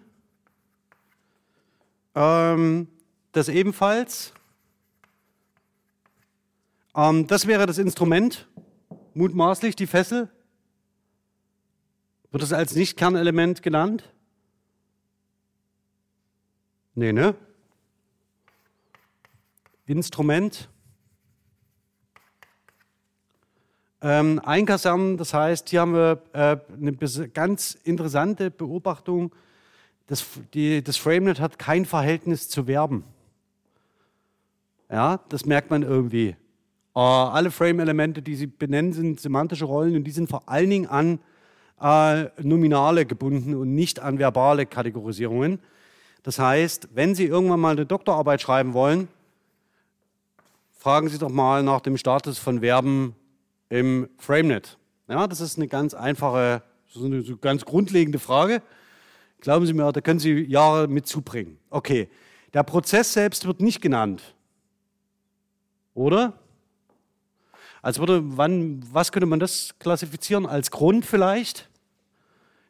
ähm, 2.16 2.88
das 3.32 3.48
ebenfalls. 3.48 4.34
Ähm, 6.96 7.28
das 7.28 7.48
wäre 7.48 7.66
das 7.66 7.78
Instrument, 7.78 8.48
mutmaßlich 9.14 9.76
die 9.76 9.88
Fessel. 9.88 10.30
Wird 12.32 12.44
es 12.44 12.54
als 12.54 12.76
Nicht-Kernelement 12.76 13.64
genannt? 13.64 14.12
Nee, 16.96 17.14
ne? 17.14 17.36
Instrument. 19.86 20.70
Ähm, 24.02 24.40
einkasernen, 24.46 25.18
das 25.18 25.34
heißt, 25.34 25.70
hier 25.70 25.82
haben 25.82 25.94
wir 25.94 26.22
äh, 26.32 26.58
eine 26.78 26.94
ganz 27.34 27.78
interessante 27.84 28.50
Beobachtung. 28.50 29.34
Das, 30.08 30.26
die, 30.54 30.82
das 30.82 30.96
FrameNet 30.96 31.42
hat 31.42 31.60
kein 31.60 31.86
Verhältnis 31.86 32.48
zu 32.48 32.66
Verben. 32.66 33.04
Ja, 34.90 35.20
das 35.28 35.46
merkt 35.46 35.70
man 35.70 35.84
irgendwie. 35.84 36.30
Äh, 36.96 37.00
alle 37.00 37.52
Frame-Elemente, 37.52 38.22
die 38.22 38.36
Sie 38.36 38.48
benennen, 38.48 38.94
sind 38.94 39.20
semantische 39.20 39.66
Rollen 39.66 39.96
und 39.98 40.06
die 40.06 40.12
sind 40.12 40.30
vor 40.30 40.48
allen 40.48 40.70
Dingen 40.70 40.88
an 40.88 41.20
äh, 41.82 42.30
Nominale 42.42 43.06
gebunden 43.06 43.54
und 43.54 43.76
nicht 43.76 44.00
an 44.00 44.18
verbale 44.18 44.66
Kategorisierungen. 44.66 45.60
Das 46.24 46.40
heißt, 46.40 46.90
wenn 46.94 47.16
Sie 47.16 47.26
irgendwann 47.26 47.60
mal 47.60 47.72
eine 47.72 47.86
Doktorarbeit 47.86 48.42
schreiben 48.42 48.74
wollen, 48.74 49.10
fragen 50.78 51.10
Sie 51.10 51.18
doch 51.18 51.30
mal 51.30 51.64
nach 51.64 51.82
dem 51.82 51.98
Status 51.98 52.40
von 52.40 52.62
Verben 52.62 53.16
im 53.70 54.10
FrameNet. 54.18 54.78
Ja, 55.08 55.28
das 55.28 55.42
ist 55.42 55.58
eine 55.58 55.68
ganz 55.68 55.94
einfache, 55.94 56.64
so 56.88 57.06
eine 57.06 57.24
ganz 57.38 57.66
grundlegende 57.66 58.20
Frage. 58.20 58.62
Glauben 59.40 59.66
Sie 59.66 59.74
mir, 59.74 59.92
da 59.92 60.02
können 60.02 60.20
Sie 60.20 60.46
Jahre 60.46 60.88
mit 60.88 61.08
zubringen. 61.08 61.58
Okay, 61.70 62.10
der 62.54 62.64
Prozess 62.64 63.14
selbst 63.14 63.46
wird 63.46 63.62
nicht 63.62 63.82
genannt. 63.82 64.36
Oder? 65.94 66.34
Als 67.82 68.00
würde, 68.00 68.22
wann, 68.38 68.84
was 68.92 69.12
könnte 69.12 69.26
man 69.26 69.40
das 69.40 69.76
klassifizieren? 69.80 70.46
Als 70.46 70.72
Grund 70.72 71.06
vielleicht? 71.06 71.70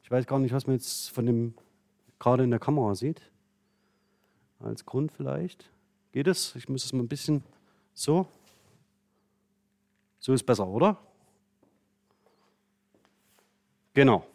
Ich 0.04 0.12
weiß 0.12 0.28
gar 0.28 0.40
nicht, 0.40 0.54
was 0.54 0.68
man 0.68 0.76
jetzt 0.76 1.10
von 1.10 1.26
dem 1.26 1.54
gerade 2.20 2.44
in 2.44 2.52
der 2.52 2.60
Kamera 2.60 2.94
sieht. 2.96 3.22
Als 4.60 4.86
Grund 4.86 5.12
vielleicht. 5.12 5.70
Geht 6.12 6.28
es? 6.28 6.56
Ich 6.56 6.68
muss 6.70 6.84
es 6.84 6.94
mal 6.94 7.04
ein 7.04 7.08
bisschen 7.08 7.44
so? 7.94 8.28
So 10.20 10.34
ist 10.34 10.44
besser, 10.44 10.68
oder? 10.68 10.98
Genau. 13.94 14.26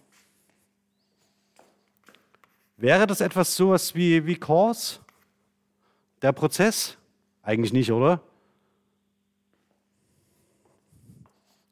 Wäre 2.77 3.07
das 3.07 3.21
etwas 3.21 3.55
sowas 3.55 3.95
wie, 3.95 4.27
wie 4.27 4.37
Cause? 4.37 5.01
Der 6.23 6.33
Prozess? 6.33 6.97
Eigentlich 7.43 7.73
nicht, 7.73 7.93
oder? 7.93 8.21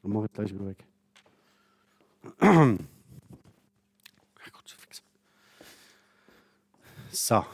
Dann 0.03 0.13
mache 0.13 0.27
ich 0.27 0.33
gleich 0.33 0.55
wieder 0.55 0.67
weg. 0.67 0.85
So. 7.13 7.45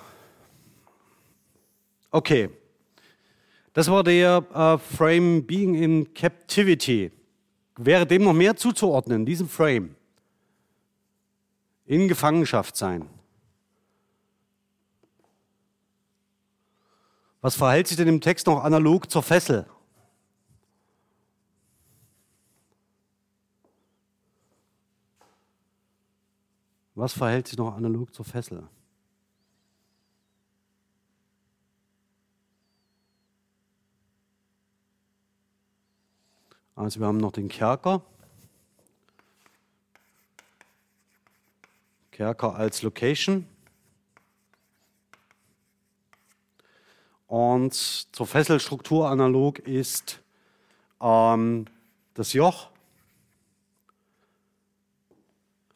Okay. 2.12 2.48
Das 3.72 3.90
war 3.90 4.02
der 4.02 4.44
äh, 4.52 4.78
Frame 4.78 5.44
Being 5.44 5.74
in 5.74 6.14
Captivity. 6.14 7.12
Wäre 7.76 8.06
dem 8.06 8.24
noch 8.24 8.32
mehr 8.32 8.56
zuzuordnen, 8.56 9.24
diesem 9.24 9.48
Frame? 9.48 9.94
In 11.86 12.08
Gefangenschaft 12.08 12.76
sein. 12.76 13.08
Was 17.40 17.54
verhält 17.54 17.86
sich 17.86 17.96
denn 17.96 18.08
im 18.08 18.20
Text 18.20 18.46
noch 18.46 18.64
analog 18.64 19.10
zur 19.10 19.22
Fessel? 19.22 19.66
Was 26.94 27.12
verhält 27.12 27.46
sich 27.46 27.56
noch 27.56 27.76
analog 27.76 28.12
zur 28.12 28.24
Fessel? 28.24 28.68
Also 36.78 37.00
wir 37.00 37.08
haben 37.08 37.18
noch 37.18 37.32
den 37.32 37.48
Kerker. 37.48 38.02
Kerker 42.12 42.54
als 42.54 42.82
Location. 42.82 43.48
Und 47.26 47.74
zur 47.74 48.28
Fesselstruktur 48.28 49.10
analog 49.10 49.58
ist 49.58 50.20
ähm, 51.00 51.64
das 52.14 52.32
Joch 52.32 52.70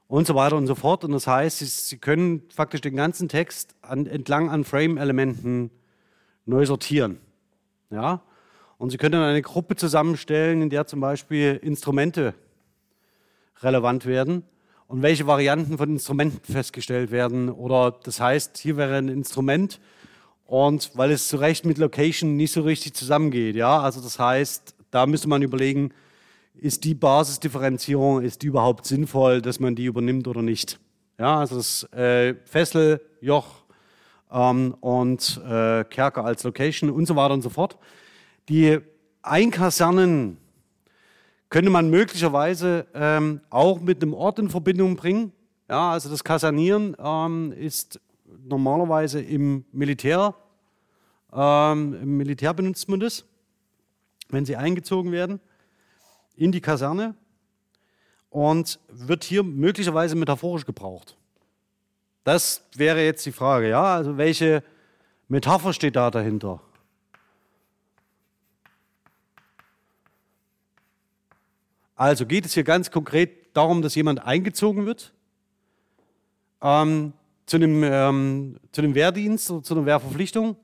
und 0.06 0.28
so 0.28 0.36
weiter 0.36 0.56
und 0.56 0.68
so 0.68 0.76
fort. 0.76 1.02
Und 1.02 1.10
das 1.10 1.26
heißt, 1.26 1.88
Sie, 1.88 1.98
können 1.98 2.48
faktisch 2.48 2.80
den 2.80 2.94
ganzen 2.94 3.28
Text 3.28 3.74
an, 3.82 4.06
entlang 4.06 4.50
an 4.50 4.62
Frame-Elementen 4.62 5.72
neu 6.46 6.64
sortieren. 6.64 7.18
Ja? 7.90 8.22
Und 8.83 8.90
Sie 8.90 8.97
können 8.97 9.12
dann 9.12 9.23
eine 9.23 9.42
Gruppe 9.42 9.77
zusammenstellen, 9.77 10.61
in 10.61 10.68
der 10.68 10.88
zum 10.88 10.99
Beispiel 10.99 11.57
Instrumente 11.62 12.35
relevant 13.61 14.07
werden 14.07 14.42
und 14.88 15.03
welche 15.03 15.29
Varianten 15.29 15.79
von 15.79 15.88
Instrumenten 15.88 16.40
festgestellt 16.53 17.12
werden. 17.12 17.49
Oder 17.49 17.92
das 18.03 18.18
heißt, 18.18 18.59
hier 18.59 18.77
wäre 18.77 18.97
ein 18.97 19.07
Instrument 19.07 19.79
und 20.47 20.90
weil 20.95 21.12
es 21.12 21.29
zu 21.29 21.37
Recht 21.37 21.64
mit 21.64 21.79
Location 21.79 22.35
nicht 22.35 22.51
so 22.51 22.62
richtig 22.62 22.95
zusammengeht. 22.95 23.55
Ja? 23.55 23.81
Also 23.81 24.01
das 24.01 24.18
heißt, 24.18 24.75
da 24.90 25.07
müsste 25.07 25.29
man 25.29 25.42
überlegen, 25.42 25.92
ist 26.57 26.83
die 26.83 26.95
Basisdifferenzierung, 26.95 28.21
ist 28.21 28.42
die 28.42 28.49
überhaupt 28.49 28.85
sinnvoll, 28.85 29.42
dass 29.42 29.61
man 29.61 29.77
die 29.77 29.85
übernimmt 29.85 30.27
oder 30.27 30.42
nicht. 30.42 30.81
Ja, 31.21 31.38
also 31.38 31.55
das 31.55 31.85
äh, 31.92 32.35
Fessel, 32.47 33.01
Joch 33.21 33.62
ähm, 34.33 34.75
und 34.81 35.40
äh, 35.49 35.85
Kerker 35.85 36.25
als 36.25 36.42
Location 36.42 36.90
und 36.90 37.07
so 37.07 37.14
weiter 37.14 37.35
und 37.35 37.42
so 37.42 37.49
fort. 37.49 37.79
Die 38.48 38.78
Einkasernen 39.22 40.38
könnte 41.48 41.70
man 41.70 41.90
möglicherweise 41.90 42.87
ähm, 42.94 43.40
auch 43.50 43.81
mit 43.81 44.02
einem 44.02 44.14
Ort 44.14 44.38
in 44.38 44.48
Verbindung 44.48 44.96
bringen. 44.96 45.33
Ja, 45.68 45.92
also 45.92 46.09
das 46.09 46.24
Kasernieren 46.24 46.96
ähm, 46.98 47.52
ist 47.52 48.00
normalerweise 48.44 49.20
im 49.20 49.64
Militär, 49.70 50.35
ähm, 51.33 51.94
im 52.02 52.16
Militär 52.16 52.52
benutzt 52.55 52.88
man 52.88 53.00
das, 53.00 53.24
wenn 54.31 54.44
sie 54.44 54.57
eingezogen 54.57 55.12
werden 55.12 55.40
in 56.37 56.52
die 56.52 56.61
Kaserne 56.61 57.14
und 58.31 58.81
wird 58.88 59.22
hier 59.24 59.42
möglicherweise 59.42 60.16
metaphorisch 60.16 60.64
gebraucht. 60.64 61.16
Das 62.24 62.66
wäre 62.74 63.05
jetzt 63.05 63.26
die 63.26 63.33
Frage, 63.33 63.68
ja, 63.68 63.96
also 63.96 64.16
welche 64.16 64.62
Metapher 65.28 65.72
steht 65.72 65.96
da 65.96 66.11
dahinter? 66.11 66.61
Also 71.94 72.26
geht 72.26 72.46
es 72.46 72.55
hier 72.55 72.64
ganz 72.64 72.90
konkret 72.90 73.57
darum, 73.57 73.83
dass 73.83 73.94
jemand 73.94 74.24
eingezogen 74.24 74.87
wird 74.87 75.12
ähm, 76.62 77.12
zu, 77.46 77.57
einem, 77.57 77.83
ähm, 77.85 78.57
zu 78.72 78.83
einem 78.83 78.94
Wehrdienst 78.94 79.50
oder 79.50 79.62
zu 79.62 79.74
einer 79.74 79.87
Wehrverpflichtung 79.87 80.57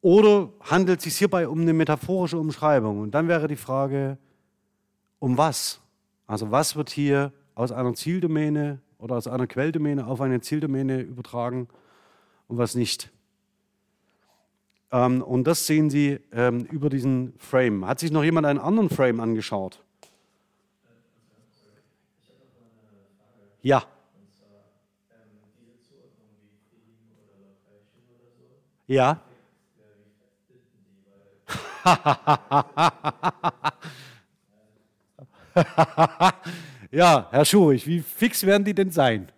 oder 0.00 0.50
handelt 0.60 0.98
es 0.98 1.04
sich 1.04 1.16
hierbei 1.16 1.48
um 1.48 1.62
eine 1.62 1.72
metaphorische 1.72 2.38
Umschreibung? 2.38 3.00
Und 3.00 3.12
dann 3.12 3.26
wäre 3.26 3.48
die 3.48 3.56
Frage, 3.56 4.18
um 5.18 5.38
was? 5.38 5.80
Also 6.26 6.50
was 6.50 6.76
wird 6.76 6.90
hier 6.90 7.32
aus 7.54 7.72
einer 7.72 7.94
Zieldomäne 7.94 8.80
oder 8.98 9.16
aus 9.16 9.26
einer 9.26 9.46
Quelldomäne 9.46 10.06
auf 10.06 10.20
eine 10.20 10.40
Zieldomäne 10.40 11.00
übertragen 11.00 11.68
und 12.48 12.58
was 12.58 12.74
nicht? 12.74 13.10
Ähm, 14.92 15.22
und 15.22 15.44
das 15.44 15.66
sehen 15.66 15.90
Sie 15.90 16.20
ähm, 16.32 16.60
über 16.70 16.90
diesen 16.90 17.34
Frame. 17.38 17.86
Hat 17.86 17.98
sich 17.98 18.10
noch 18.10 18.24
jemand 18.24 18.46
einen 18.46 18.58
anderen 18.58 18.90
Frame 18.90 19.20
angeschaut? 19.20 19.83
Ja. 23.64 23.82
Ja. 28.86 29.20
ja, 36.90 37.28
Herr 37.30 37.44
Schurich, 37.46 37.86
wie 37.86 38.00
fix 38.00 38.44
werden 38.44 38.64
die 38.64 38.74
denn 38.74 38.90
sein? 38.90 39.32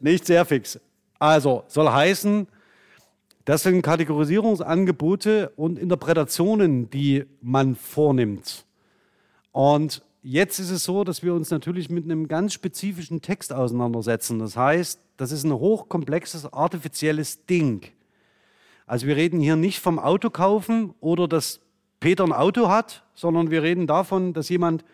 Nicht 0.00 0.24
sehr 0.24 0.46
fix. 0.46 0.80
Also 1.18 1.64
soll 1.66 1.90
heißen, 1.90 2.48
das 3.44 3.62
sind 3.64 3.82
Kategorisierungsangebote 3.82 5.50
und 5.50 5.78
Interpretationen, 5.78 6.88
die 6.88 7.26
man 7.42 7.76
vornimmt. 7.76 8.64
Und 9.52 10.02
jetzt 10.22 10.58
ist 10.58 10.70
es 10.70 10.84
so, 10.84 11.04
dass 11.04 11.22
wir 11.22 11.34
uns 11.34 11.50
natürlich 11.50 11.90
mit 11.90 12.04
einem 12.04 12.28
ganz 12.28 12.52
spezifischen 12.52 13.20
Text 13.22 13.52
auseinandersetzen. 13.52 14.38
Das 14.38 14.56
heißt, 14.56 15.00
das 15.16 15.32
ist 15.32 15.44
ein 15.44 15.52
hochkomplexes, 15.52 16.52
artifizielles 16.52 17.46
Ding. 17.46 17.82
Also 18.86 19.06
wir 19.06 19.16
reden 19.16 19.40
hier 19.40 19.56
nicht 19.56 19.80
vom 19.80 19.98
Auto 19.98 20.30
kaufen 20.30 20.94
oder 21.00 21.28
dass 21.28 21.60
Peter 22.00 22.24
ein 22.24 22.32
Auto 22.32 22.68
hat, 22.68 23.04
sondern 23.14 23.50
wir 23.50 23.62
reden 23.62 23.86
davon, 23.86 24.32
dass 24.32 24.48
jemand 24.48 24.84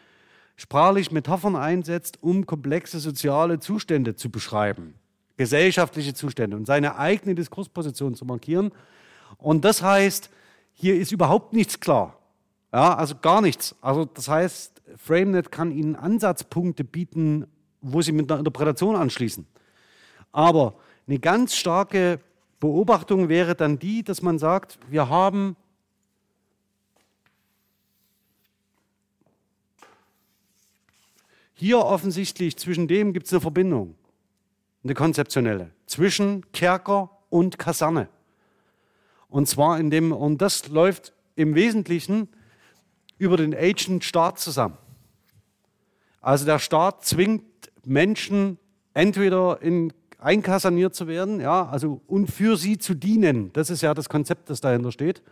sprachlich 0.57 1.11
Metaphern 1.11 1.57
einsetzt, 1.57 2.19
um 2.23 2.47
komplexe 2.47 2.99
soziale 2.99 3.59
Zustände 3.61 4.17
zu 4.17 4.31
beschreiben, 4.31 4.95
gesellschaftliche 5.37 6.15
Zustände 6.15 6.57
und 6.57 6.67
seine 6.67 6.97
eigene 6.97 7.35
Diskursposition 7.35 8.15
zu 8.15 8.25
markieren. 8.25 8.73
Und 9.39 9.65
das 9.65 9.83
heißt, 9.83 10.31
hier 10.73 10.97
ist 10.97 11.13
überhaupt 11.13 11.53
nichts 11.53 11.81
klar. 11.81 12.19
Ja, 12.73 12.95
also 12.95 13.15
gar 13.21 13.41
nichts. 13.41 13.77
Also 13.81 14.05
das 14.05 14.29
heißt, 14.29 14.74
FrameNet 14.97 15.51
kann 15.51 15.71
Ihnen 15.71 15.97
Ansatzpunkte 15.97 16.85
bieten, 16.85 17.47
wo 17.81 18.03
Sie 18.03 18.13
mit 18.13 18.31
einer 18.31 18.39
Interpretation 18.39 18.97
anschließen. 18.97 19.47
Aber 20.33 20.75
eine 21.07 21.19
ganz 21.19 21.55
starke 21.55 22.21
Beobachtung 22.61 23.29
wäre 23.29 23.55
dann 23.55 23.79
die, 23.79 24.03
dass 24.03 24.23
man 24.23 24.39
sagt, 24.39 24.79
wir 24.91 25.09
haben 25.09 25.57
hier 31.55 31.79
offensichtlich 31.79 32.57
zwischen 32.57 32.89
dem 32.89 33.13
gibt 33.13 33.27
es 33.27 33.33
eine 33.33 33.41
Verbindung, 33.41 33.95
eine 34.83 34.95
konzeptionelle, 34.95 35.71
zwischen 35.87 36.51
Kerker 36.53 37.11
und 37.31 37.59
Kaserne. 37.59 38.09
Und 39.29 39.49
zwar 39.49 39.79
in 39.79 39.91
dem, 39.91 40.13
und 40.13 40.41
das 40.41 40.69
läuft 40.69 41.13
im 41.37 41.55
Wesentlichen 41.55 42.29
über 43.19 43.37
den 43.37 43.55
Agent-Staat 43.55 44.39
zusammen. 44.39 44.79
Also 46.21 46.45
der 46.45 46.59
Staat 46.59 47.05
zwingt 47.05 47.45
Menschen 47.85 48.59
entweder 48.95 49.61
in 49.63 49.93
einkasaniert 50.19 50.95
zu 50.95 51.07
werden, 51.07 51.41
ja, 51.41 51.67
also 51.67 52.01
und 52.07 52.31
für 52.31 52.57
sie 52.57 52.79
zu 52.79 52.95
dienen. 52.95 53.53
Das 53.53 53.69
ist 53.69 53.83
ja 53.83 53.93
das 53.93 54.09
Konzept, 54.09 54.49
das 54.49 54.61
dahinter 54.61 54.91
steht. 54.91 55.23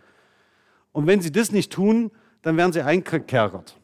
Und 0.92 1.06
wenn 1.06 1.22
sie 1.22 1.32
das 1.32 1.50
nicht 1.50 1.72
tun, 1.72 2.10
dann 2.42 2.58
werden 2.58 2.72
sie 2.72 2.82
einkerkert. 2.82 3.78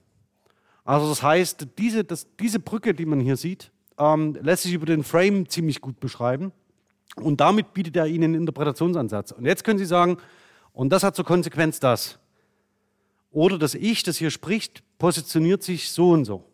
Also 0.85 1.09
das 1.09 1.23
heißt, 1.23 1.67
diese, 1.79 2.05
das, 2.05 2.27
diese 2.39 2.61
Brücke, 2.61 2.93
die 2.93 3.07
man 3.07 3.21
hier 3.21 3.37
sieht, 3.37 3.71
ähm, 3.99 4.37
lässt 4.43 4.65
sich 4.65 4.75
über 4.75 4.87
den 4.87 5.03
Frame 5.03 5.49
ziemlich 5.49 5.81
gut 5.81 5.99
beschreiben. 6.01 6.53
Und 7.17 7.41
damit 7.41 7.73
bietet 7.73 7.97
er 7.97 8.07
Ihnen 8.07 8.25
einen 8.25 8.35
Interpretationsansatz. 8.35 9.33
Und 9.33 9.47
jetzt 9.47 9.65
können 9.65 9.79
Sie 9.79 9.87
sagen, 9.87 10.19
und 10.73 10.91
das 10.91 11.03
hat 11.03 11.17
zur 11.17 11.25
Konsequenz 11.25 11.81
das. 11.81 12.19
Oder 13.31 13.59
das 13.59 13.75
Ich, 13.75 14.03
das 14.03 14.17
hier 14.17 14.31
spricht, 14.31 14.83
positioniert 14.99 15.63
sich 15.63 15.91
so 15.91 16.11
und 16.11 16.25
so. 16.25 16.45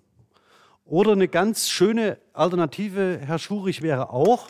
Oder 0.85 1.13
eine 1.13 1.29
ganz 1.29 1.71
schöne 1.71 2.19
Alternative, 2.33 3.19
Herr 3.25 3.39
Schurich, 3.39 3.81
wäre 3.81 4.11
auch, 4.11 4.49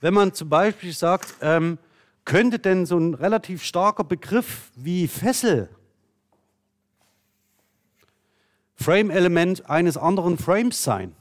wenn 0.00 0.14
man 0.14 0.34
zum 0.34 0.48
Beispiel 0.48 0.92
sagt, 0.92 1.34
ähm, 1.40 1.78
könnte 2.24 2.58
denn 2.58 2.86
so 2.86 2.98
ein 2.98 3.14
relativ 3.14 3.62
starker 3.62 4.04
Begriff 4.04 4.70
wie 4.74 5.06
Fessel 5.06 5.68
Frame-Element 8.82 9.70
eines 9.70 9.96
anderen 9.96 10.38
Frames 10.38 10.82
sein? 10.82 11.14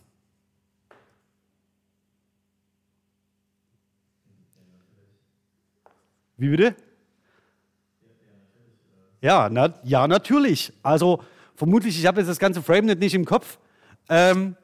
Wie 6.38 6.50
bitte? 6.50 6.76
Ja, 9.22 9.50
na, 9.50 9.74
ja, 9.84 10.08
natürlich. 10.08 10.74
Also 10.82 11.24
vermutlich, 11.56 11.98
ich 11.98 12.06
habe 12.08 12.20
jetzt 12.20 12.28
das 12.28 12.40
ganze 12.40 12.62
FrameNet 12.62 13.00
nicht 13.00 13.14
im 13.14 13.26
Kopf, 13.26 13.60
ähm, 14.10 14.56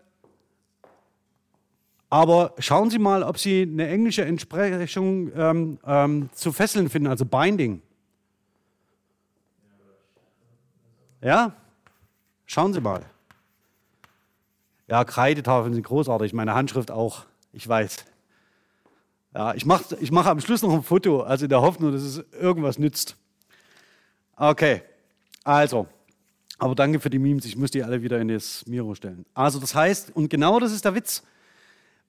aber 2.09 2.53
schauen 2.57 2.89
Sie 2.89 2.99
mal, 2.99 3.21
ob 3.21 3.37
Sie 3.37 3.61
eine 3.61 3.87
englische 3.87 4.25
Entsprechung 4.25 5.31
ähm, 5.35 5.79
ähm, 5.85 6.29
zu 6.33 6.51
Fesseln 6.51 6.89
finden, 6.89 7.07
also 7.07 7.25
Binding. 7.25 7.81
Ja? 11.21 11.53
Schauen 12.45 12.73
Sie 12.73 12.81
mal. 12.81 13.05
Ja, 14.87 15.03
Kreidetafeln 15.03 15.73
sind 15.73 15.83
großartig, 15.83 16.33
meine 16.33 16.55
Handschrift 16.55 16.91
auch, 16.91 17.25
ich 17.51 17.67
weiß. 17.67 18.05
Ja, 19.35 19.53
ich 19.53 19.65
mache 19.65 19.97
ich 19.99 20.11
mach 20.11 20.25
am 20.25 20.39
Schluss 20.39 20.61
noch 20.61 20.73
ein 20.73 20.81
Foto, 20.81 21.21
also 21.21 21.45
in 21.45 21.49
der 21.49 21.61
Hoffnung, 21.61 21.91
dass 21.91 22.01
es 22.01 22.23
irgendwas 22.31 22.79
nützt. 22.79 23.17
Okay, 24.39 24.83
also, 25.43 25.87
aber 26.59 26.75
danke 26.75 26.99
für 26.99 27.09
die 27.09 27.17
Memes, 27.17 27.43
ich 27.45 27.57
muss 27.57 27.71
die 27.71 27.81
alle 27.81 28.03
wieder 28.03 28.19
in 28.21 28.27
das 28.27 28.63
Miro 28.67 28.93
stellen. 28.93 29.25
Also 29.33 29.59
das 29.59 29.73
heißt, 29.73 30.15
und 30.15 30.29
genau 30.29 30.59
das 30.59 30.71
ist 30.71 30.85
der 30.85 30.93
Witz, 30.93 31.23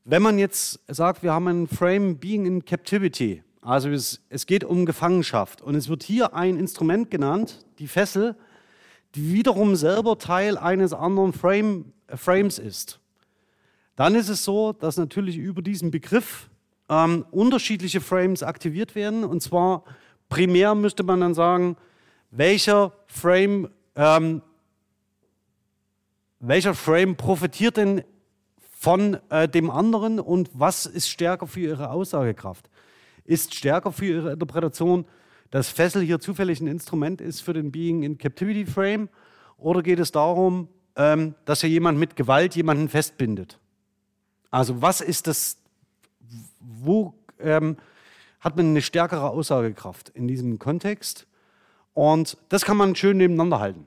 wenn 0.04 0.20
man 0.20 0.38
jetzt 0.38 0.78
sagt, 0.88 1.22
wir 1.22 1.32
haben 1.32 1.48
ein 1.48 1.66
Frame 1.66 2.18
Being 2.18 2.44
in 2.44 2.66
Captivity, 2.66 3.42
also 3.62 3.88
es, 3.88 4.20
es 4.28 4.44
geht 4.44 4.62
um 4.62 4.84
Gefangenschaft 4.84 5.62
und 5.62 5.74
es 5.74 5.88
wird 5.88 6.02
hier 6.02 6.34
ein 6.34 6.58
Instrument 6.58 7.10
genannt, 7.10 7.64
die 7.78 7.88
Fessel, 7.88 8.36
die 9.14 9.32
wiederum 9.32 9.74
selber 9.74 10.18
Teil 10.18 10.58
eines 10.58 10.92
anderen 10.92 11.32
Frame, 11.32 11.94
äh, 12.08 12.18
Frames 12.18 12.58
ist, 12.58 13.00
dann 13.96 14.14
ist 14.14 14.28
es 14.28 14.44
so, 14.44 14.74
dass 14.74 14.98
natürlich 14.98 15.38
über 15.38 15.62
diesen 15.62 15.90
Begriff 15.90 16.50
ähm, 16.90 17.24
unterschiedliche 17.30 18.02
Frames 18.02 18.42
aktiviert 18.42 18.94
werden. 18.94 19.24
Und 19.24 19.42
zwar 19.42 19.84
primär 20.28 20.74
müsste 20.74 21.04
man 21.04 21.20
dann 21.20 21.32
sagen, 21.32 21.78
welcher 22.30 22.92
Frame 23.06 23.68
ähm, 23.94 24.42
welcher 26.40 26.74
Frame 26.74 27.16
profitiert 27.16 27.76
denn 27.76 28.04
von 28.78 29.18
äh, 29.28 29.48
dem 29.48 29.70
anderen 29.70 30.20
und 30.20 30.50
was 30.52 30.86
ist 30.86 31.08
stärker 31.08 31.48
für 31.48 31.60
Ihre 31.60 31.90
Aussagekraft? 31.90 32.70
Ist 33.24 33.54
stärker 33.54 33.90
für 33.90 34.06
Ihre 34.06 34.32
Interpretation, 34.32 35.04
dass 35.50 35.68
Fessel 35.68 36.02
hier 36.02 36.20
zufällig 36.20 36.60
ein 36.60 36.68
Instrument 36.68 37.20
ist 37.20 37.40
für 37.40 37.54
den 37.54 37.72
Being 37.72 38.04
in 38.04 38.18
Captivity 38.18 38.66
Frame? 38.66 39.08
Oder 39.56 39.82
geht 39.82 39.98
es 39.98 40.12
darum, 40.12 40.68
ähm, 40.94 41.34
dass 41.44 41.62
hier 41.62 41.70
jemand 41.70 41.98
mit 41.98 42.14
Gewalt 42.14 42.54
jemanden 42.54 42.88
festbindet? 42.88 43.58
Also 44.52 44.80
was 44.80 45.00
ist 45.00 45.26
das, 45.26 45.58
wo 46.60 47.14
ähm, 47.40 47.76
hat 48.38 48.56
man 48.56 48.66
eine 48.66 48.82
stärkere 48.82 49.28
Aussagekraft 49.28 50.10
in 50.10 50.28
diesem 50.28 50.60
Kontext? 50.60 51.26
Und 51.98 52.36
das 52.48 52.64
kann 52.64 52.76
man 52.76 52.94
schön 52.94 53.16
nebeneinander 53.16 53.58
halten. 53.58 53.84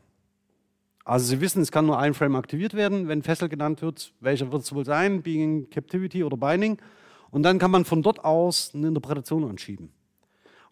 Also 1.06 1.28
Sie 1.28 1.40
wissen, 1.40 1.62
es 1.62 1.72
kann 1.72 1.86
nur 1.86 1.98
ein 1.98 2.14
Frame 2.14 2.36
aktiviert 2.36 2.74
werden, 2.74 3.08
wenn 3.08 3.24
Fessel 3.24 3.48
genannt 3.48 3.82
wird. 3.82 4.12
Welcher 4.20 4.52
wird 4.52 4.64
es 4.64 4.76
wohl 4.76 4.84
sein? 4.84 5.22
Being 5.22 5.70
Captivity 5.70 6.22
oder 6.26 6.36
Binding? 6.36 6.78
Und 7.30 7.44
dann 7.44 7.58
kann 7.58 7.72
man 7.72 7.86
von 7.86 8.04
dort 8.04 8.26
aus 8.26 8.72
eine 8.76 8.90
Interpretation 8.90 9.50
anschieben. 9.50 9.94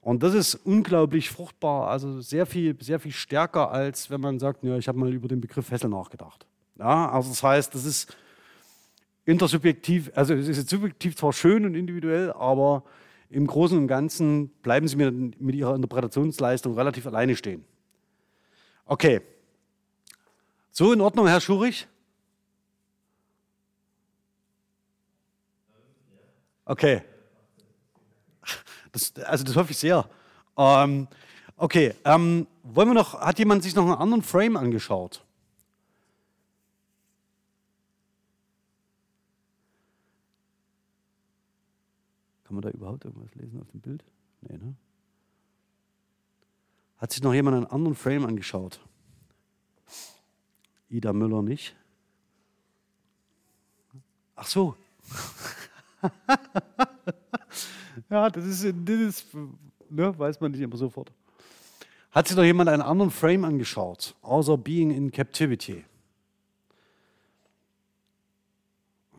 Und 0.02 0.22
das 0.22 0.34
ist 0.34 0.56
unglaublich 0.56 1.30
fruchtbar, 1.30 1.88
also 1.88 2.20
sehr 2.20 2.46
viel, 2.46 2.76
sehr 2.82 3.00
viel 3.00 3.14
stärker, 3.14 3.72
als 3.72 4.10
wenn 4.10 4.20
man 4.20 4.38
sagt, 4.38 4.62
ja, 4.66 4.78
ich 4.78 4.90
habe 4.90 5.00
mal 5.00 5.14
über 5.14 5.30
den 5.30 5.40
Begriff 5.40 5.68
Fessel 5.68 5.90
nachgedacht. 5.90 6.46
Ja, 6.78 7.10
also 7.10 7.30
das 7.30 7.42
heißt, 7.42 7.74
das 7.74 7.86
ist 7.86 8.18
intersubjektiv, 9.24 10.12
also 10.14 10.34
es 10.34 10.50
ist 10.50 10.70
subjektiv 10.70 11.16
zwar 11.16 11.32
schön 11.32 11.66
und 11.66 11.76
individuell, 11.76 12.34
aber 12.34 12.84
im 13.30 13.46
Großen 13.46 13.78
und 13.78 13.88
Ganzen 13.88 14.50
bleiben 14.62 14.88
Sie 14.88 14.96
mit, 14.96 15.40
mit 15.40 15.56
Ihrer 15.56 15.76
Interpretationsleistung 15.76 16.74
relativ 16.74 17.06
alleine 17.06 17.36
stehen. 17.36 17.64
Okay. 18.86 19.22
So 20.72 20.94
in 20.94 21.02
Ordnung, 21.02 21.28
Herr 21.28 21.42
Schurich? 21.42 21.88
Okay. 26.66 27.04
Das, 28.92 29.14
also 29.26 29.44
das 29.44 29.56
hoffe 29.56 29.72
ich 29.72 29.78
sehr. 29.78 30.10
Ähm, 30.58 31.08
okay, 31.58 31.94
ähm, 32.06 32.48
wollen 32.64 32.90
wir 32.90 32.96
noch, 32.96 33.20
hat 33.20 33.38
jemand 33.38 33.64
sich 33.64 33.76
noch 33.76 33.84
einen 33.84 33.94
anderen 33.94 34.24
Frame 34.24 34.58
angeschaut? 34.58 35.24
Kann 42.50 42.56
man 42.56 42.64
da 42.64 42.72
überhaupt 42.72 43.06
irgendwas 43.06 43.36
lesen 43.36 43.62
auf 43.62 43.70
dem 43.70 43.80
Bild? 43.80 44.04
Nee, 44.42 44.58
ne? 44.58 44.74
Hat 46.98 47.12
sich 47.12 47.22
noch 47.22 47.32
jemand 47.32 47.58
einen 47.58 47.68
anderen 47.68 47.94
Frame 47.94 48.26
angeschaut? 48.26 48.80
Ida 50.90 51.14
Müller 51.14 51.44
nicht. 51.44 51.76
Ach 54.36 54.48
so. 54.48 54.76
ja, 58.10 58.32
das 58.32 58.46
ist, 58.46 58.64
das 58.84 59.00
ist 59.00 59.28
ne, 59.88 60.18
weiß 60.18 60.42
man 60.42 60.52
nicht 60.52 60.62
immer 60.62 60.78
sofort. 60.78 61.12
Hat 62.10 62.30
sich 62.30 62.36
noch 62.36 62.44
jemand 62.44 62.68
einen 62.68 62.82
anderen 62.82 63.12
Frame 63.12 63.46
angeschaut, 63.46 64.16
außer 64.24 64.58
Being 64.58 64.90
in 64.90 65.12
Captivity? 65.12 65.86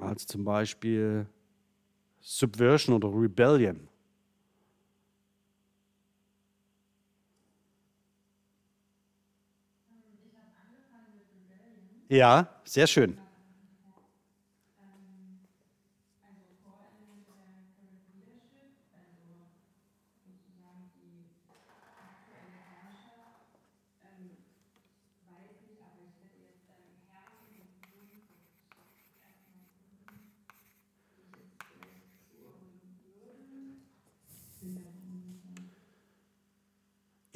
Also 0.01 0.27
zum 0.27 0.43
Beispiel 0.43 1.29
Subversion 2.21 2.95
oder 2.95 3.09
Rebellion. 3.09 3.89
Ja, 12.09 12.61
sehr 12.65 12.87
schön. 12.87 13.20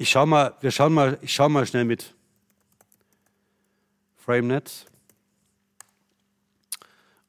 Ich 0.05 0.11
schau 0.11 0.27
mal, 0.27 0.53
wir 0.61 0.69
schauen 0.69 0.93
mal, 0.93 1.17
ich 1.23 1.33
schau 1.33 1.49
mal 1.49 1.65
schnell 1.65 1.83
mit. 1.83 2.13
FrameNet. 4.17 4.85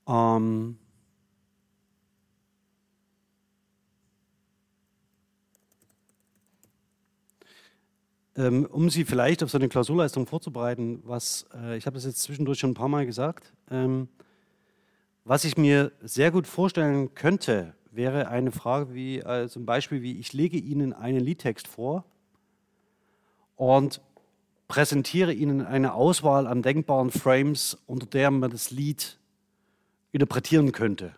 Ähm, 0.06 0.76
ähm, 8.36 8.66
um 8.66 8.90
Sie 8.90 9.06
vielleicht 9.06 9.42
auf 9.42 9.50
so 9.50 9.56
eine 9.56 9.70
Klausurleistung 9.70 10.26
vorzubereiten, 10.26 11.00
was, 11.06 11.46
äh, 11.54 11.78
ich 11.78 11.86
habe 11.86 11.94
das 11.94 12.04
jetzt 12.04 12.20
zwischendurch 12.24 12.58
schon 12.58 12.72
ein 12.72 12.74
paar 12.74 12.88
Mal 12.88 13.06
gesagt, 13.06 13.54
ähm, 13.70 14.06
was 15.24 15.44
ich 15.44 15.56
mir 15.56 15.92
sehr 16.02 16.30
gut 16.30 16.46
vorstellen 16.46 17.14
könnte, 17.14 17.74
wäre 17.90 18.28
eine 18.28 18.52
Frage 18.52 18.92
wie 18.92 19.20
äh, 19.20 19.48
zum 19.48 19.64
Beispiel 19.64 20.02
wie, 20.02 20.20
ich 20.20 20.34
lege 20.34 20.58
Ihnen 20.58 20.92
einen 20.92 21.20
Liedtext 21.20 21.68
vor 21.68 22.04
und 23.56 24.00
präsentiere 24.68 25.32
Ihnen 25.32 25.64
eine 25.64 25.94
Auswahl 25.94 26.46
an 26.46 26.62
denkbaren 26.62 27.10
Frames, 27.10 27.78
unter 27.86 28.06
der 28.06 28.30
man 28.30 28.50
das 28.50 28.70
Lied 28.70 29.18
interpretieren 30.12 30.72
könnte. 30.72 31.14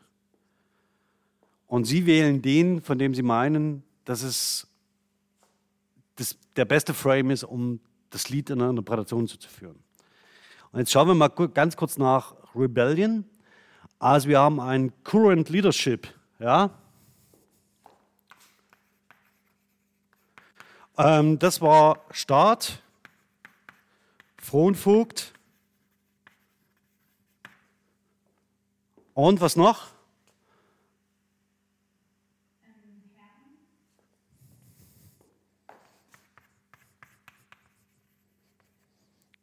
Und 1.66 1.84
Sie 1.84 2.06
wählen 2.06 2.40
den, 2.40 2.80
von 2.80 2.98
dem 2.98 3.14
Sie 3.14 3.22
meinen, 3.22 3.82
dass 4.04 4.22
es 4.22 4.66
das, 6.16 6.36
der 6.56 6.64
beste 6.64 6.94
Frame 6.94 7.30
ist, 7.30 7.44
um 7.44 7.80
das 8.10 8.28
Lied 8.28 8.50
in 8.50 8.60
einer 8.60 8.70
Interpretation 8.70 9.28
zu 9.28 9.38
führen. 9.48 9.78
Und 10.72 10.80
jetzt 10.80 10.90
schauen 10.90 11.08
wir 11.08 11.14
mal 11.14 11.28
ganz 11.28 11.76
kurz 11.76 11.98
nach 11.98 12.34
Rebellion. 12.54 13.24
Also 13.98 14.28
wir 14.28 14.38
haben 14.38 14.60
ein 14.60 14.92
Current 15.04 15.48
Leadership, 15.48 16.08
ja. 16.38 16.70
Ähm, 20.98 21.38
das 21.38 21.60
war 21.60 22.00
Start. 22.10 22.82
Frohnvogt. 24.36 25.32
Und 29.14 29.40
was 29.40 29.56
noch? 29.56 29.88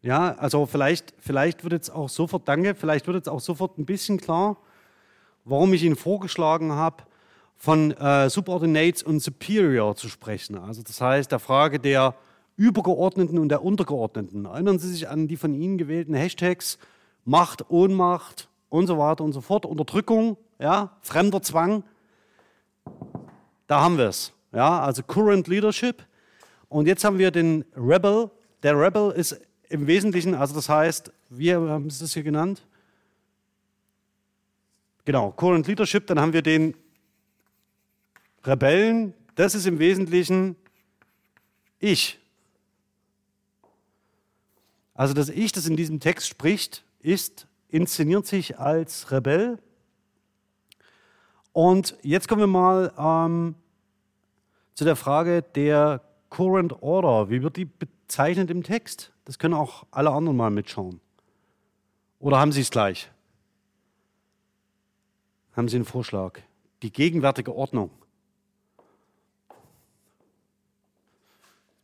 Ja, 0.01 0.35
also 0.35 0.67
vielleicht, 0.67 1.15
vielleicht 1.19 1.63
wird 1.63 1.73
jetzt 1.73 1.89
auch 1.89 2.09
sofort, 2.09 2.47
danke, 2.47 2.75
vielleicht 2.75 3.07
wird 3.07 3.15
jetzt 3.15 3.29
auch 3.29 3.39
sofort 3.39 3.79
ein 3.79 3.85
bisschen 3.85 4.19
klar, 4.19 4.57
warum 5.45 5.73
ich 5.73 5.81
Ihnen 5.83 5.95
vorgeschlagen 5.95 6.73
habe, 6.73 7.03
von 7.55 7.91
äh, 7.91 8.29
Subordinates 8.29 9.03
und 9.03 9.19
Superior 9.21 9.95
zu 9.95 10.09
sprechen. 10.09 10.57
Also 10.57 10.83
das 10.83 11.01
heißt, 11.01 11.31
der 11.31 11.39
Frage 11.39 11.79
der 11.79 12.15
Übergeordneten 12.57 13.37
und 13.37 13.49
der 13.49 13.63
Untergeordneten. 13.63 14.45
Erinnern 14.45 14.79
Sie 14.79 14.89
sich 14.89 15.09
an 15.09 15.27
die 15.27 15.37
von 15.37 15.53
Ihnen 15.53 15.77
gewählten 15.77 16.13
Hashtags 16.13 16.77
Macht, 17.25 17.69
Ohnmacht 17.69 18.49
und 18.69 18.87
so 18.87 18.99
weiter 18.99 19.23
und 19.23 19.33
so 19.33 19.41
fort, 19.41 19.65
Unterdrückung, 19.65 20.37
ja, 20.59 20.95
fremder 21.01 21.41
Zwang. 21.41 21.83
Da 23.67 23.81
haben 23.81 23.97
wir 23.97 24.09
es. 24.09 24.31
Ja, 24.53 24.79
also 24.81 25.01
Current 25.01 25.47
Leadership. 25.47 26.05
Und 26.69 26.87
jetzt 26.87 27.03
haben 27.03 27.17
wir 27.17 27.31
den 27.31 27.65
Rebel. 27.75 28.29
Der 28.63 28.79
Rebel 28.79 29.11
ist 29.11 29.41
im 29.69 29.87
Wesentlichen, 29.87 30.35
also 30.35 30.53
das 30.53 30.69
heißt, 30.69 31.11
wir 31.29 31.59
haben 31.61 31.87
es 31.87 31.99
das 31.99 32.13
hier 32.13 32.23
genannt. 32.23 32.65
Genau, 35.03 35.31
Current 35.31 35.67
Leadership. 35.67 36.07
Dann 36.07 36.19
haben 36.19 36.33
wir 36.33 36.41
den 36.41 36.75
Rebellen. 38.45 39.13
Das 39.35 39.55
ist 39.55 39.65
im 39.65 39.79
Wesentlichen 39.79 40.55
ich. 41.79 42.19
Also 44.93 45.13
das 45.13 45.29
Ich, 45.29 45.51
das 45.51 45.67
in 45.67 45.75
diesem 45.75 45.99
Text 45.99 46.27
spricht, 46.27 46.83
ist, 46.99 47.47
inszeniert 47.69 48.25
sich 48.25 48.57
als 48.57 49.11
Rebell. 49.11 49.59
Und 51.51 51.95
jetzt 52.01 52.27
kommen 52.27 52.41
wir 52.41 52.47
mal 52.47 52.93
ähm, 52.97 53.55
zu 54.73 54.83
der 54.83 54.95
Frage 54.95 55.41
der 55.41 56.01
Current 56.29 56.81
Order. 56.81 57.29
Wie 57.29 57.43
wird 57.43 57.57
die 57.57 57.65
bezeichnet 57.65 58.49
im 58.49 58.63
Text? 58.63 59.11
Das 59.25 59.39
können 59.39 59.53
auch 59.53 59.85
alle 59.91 60.11
anderen 60.11 60.37
mal 60.37 60.49
mitschauen. 60.49 60.99
Oder 62.19 62.39
haben 62.39 62.51
Sie 62.51 62.61
es 62.61 62.71
gleich? 62.71 63.09
Haben 65.55 65.67
Sie 65.67 65.77
einen 65.77 65.85
Vorschlag? 65.85 66.39
Die 66.81 66.91
gegenwärtige 66.91 67.55
Ordnung. 67.55 67.89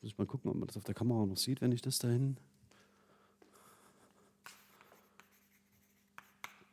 Muss 0.01 0.11
ich 0.11 0.17
mal 0.17 0.25
gucken, 0.25 0.49
ob 0.49 0.57
man 0.57 0.67
das 0.67 0.77
auf 0.77 0.83
der 0.83 0.95
Kamera 0.95 1.25
noch 1.25 1.37
sieht, 1.37 1.61
wenn 1.61 1.71
ich 1.71 1.81
das 1.81 1.99
dahin 1.99 2.37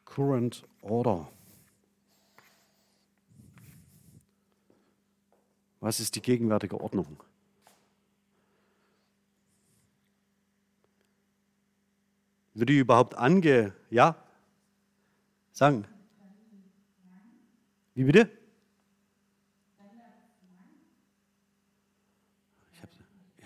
current 0.04 0.64
order. 0.82 1.30
Was 5.80 6.00
ist 6.00 6.16
die 6.16 6.22
gegenwärtige 6.22 6.80
Ordnung? 6.80 7.22
Wird 12.54 12.70
die 12.70 12.78
überhaupt 12.78 13.14
ange... 13.14 13.74
Ja? 13.90 14.16
Sagen. 15.52 15.86
Wie 17.94 18.04
bitte? 18.04 18.37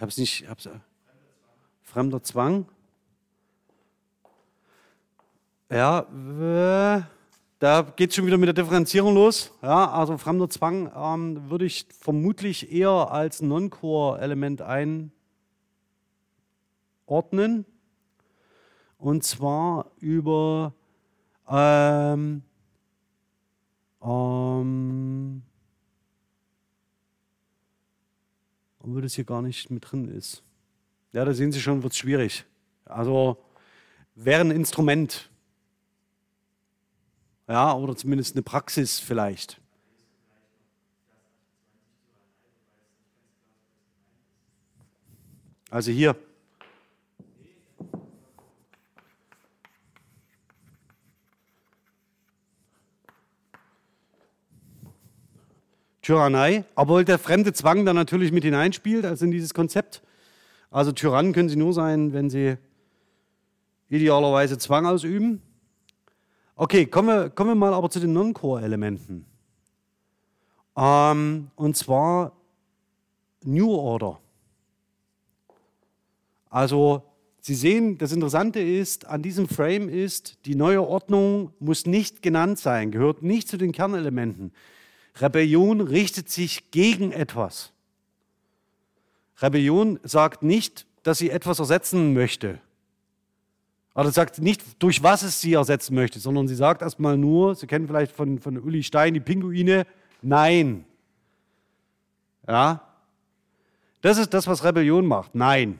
Habe 0.02 0.10
es 0.10 0.18
nicht... 0.18 0.42
Ich 0.42 0.48
hab's, 0.48 0.68
fremder 1.82 2.22
Zwang. 2.22 2.66
Ja, 5.70 6.06
da 7.58 7.82
geht 7.96 8.10
es 8.10 8.16
schon 8.16 8.26
wieder 8.26 8.36
mit 8.36 8.48
der 8.48 8.54
Differenzierung 8.54 9.14
los. 9.14 9.52
Ja, 9.62 9.90
also 9.90 10.18
fremder 10.18 10.50
Zwang 10.50 10.92
ähm, 10.94 11.48
würde 11.48 11.64
ich 11.64 11.86
vermutlich 11.98 12.70
eher 12.72 13.10
als 13.10 13.40
Non-Core-Element 13.40 14.60
einordnen. 17.06 17.64
Und 18.98 19.24
zwar 19.24 19.90
über 19.98 20.74
ähm, 21.48 22.42
ähm, 24.02 25.42
obwohl 28.82 29.02
das 29.02 29.14
hier 29.14 29.24
gar 29.24 29.42
nicht 29.42 29.70
mit 29.70 29.90
drin 29.90 30.08
ist. 30.08 30.42
Ja, 31.12 31.24
da 31.24 31.34
sehen 31.34 31.52
Sie 31.52 31.60
schon, 31.60 31.82
wird 31.82 31.92
es 31.92 31.98
schwierig. 31.98 32.44
Also 32.84 33.36
wäre 34.14 34.40
ein 34.40 34.50
Instrument. 34.50 35.30
Ja, 37.48 37.74
oder 37.74 37.96
zumindest 37.96 38.34
eine 38.34 38.42
Praxis 38.42 38.98
vielleicht. 38.98 39.60
Also 45.70 45.90
hier. 45.90 46.16
Tyrannei, 56.12 56.64
obwohl 56.74 57.06
der 57.06 57.18
fremde 57.18 57.54
Zwang 57.54 57.86
da 57.86 57.94
natürlich 57.94 58.32
mit 58.32 58.44
hineinspielt, 58.44 59.06
also 59.06 59.24
in 59.24 59.30
dieses 59.30 59.54
Konzept. 59.54 60.02
Also 60.70 60.92
Tyrannen 60.92 61.32
können 61.32 61.48
sie 61.48 61.56
nur 61.56 61.72
sein, 61.72 62.12
wenn 62.12 62.28
sie 62.28 62.58
idealerweise 63.88 64.58
Zwang 64.58 64.84
ausüben. 64.84 65.40
Okay, 66.54 66.84
kommen 66.84 67.08
wir, 67.08 67.30
kommen 67.30 67.50
wir 67.50 67.54
mal 67.54 67.72
aber 67.72 67.88
zu 67.88 67.98
den 67.98 68.12
Non-Core-Elementen. 68.12 69.24
Ähm, 70.76 71.50
und 71.56 71.78
zwar 71.78 72.32
New 73.42 73.72
Order. 73.72 74.20
Also 76.50 77.04
Sie 77.40 77.54
sehen, 77.54 77.98
das 77.98 78.12
Interessante 78.12 78.60
ist, 78.60 79.06
an 79.06 79.22
diesem 79.22 79.48
Frame 79.48 79.88
ist, 79.88 80.38
die 80.44 80.54
neue 80.54 80.86
Ordnung 80.86 81.52
muss 81.58 81.86
nicht 81.86 82.22
genannt 82.22 82.58
sein, 82.58 82.92
gehört 82.92 83.22
nicht 83.22 83.48
zu 83.48 83.56
den 83.56 83.72
Kernelementen. 83.72 84.52
Rebellion 85.20 85.80
richtet 85.80 86.30
sich 86.30 86.70
gegen 86.70 87.12
etwas. 87.12 87.72
Rebellion 89.40 90.00
sagt 90.02 90.42
nicht, 90.42 90.86
dass 91.02 91.18
sie 91.18 91.30
etwas 91.30 91.58
ersetzen 91.58 92.14
möchte. 92.14 92.60
Oder 93.94 94.10
sagt 94.10 94.38
nicht, 94.38 94.82
durch 94.82 95.02
was 95.02 95.22
es 95.22 95.40
sie 95.40 95.52
ersetzen 95.52 95.94
möchte, 95.94 96.18
sondern 96.18 96.48
sie 96.48 96.54
sagt 96.54 96.80
erstmal 96.80 97.18
nur, 97.18 97.54
Sie 97.54 97.66
kennen 97.66 97.86
vielleicht 97.86 98.12
von, 98.12 98.38
von 98.38 98.56
Uli 98.58 98.82
Stein 98.82 99.12
die 99.12 99.20
Pinguine, 99.20 99.86
nein. 100.22 100.86
Ja? 102.46 102.80
Das 104.00 104.16
ist 104.16 104.32
das, 104.32 104.46
was 104.46 104.64
Rebellion 104.64 105.06
macht. 105.06 105.34
Nein. 105.34 105.78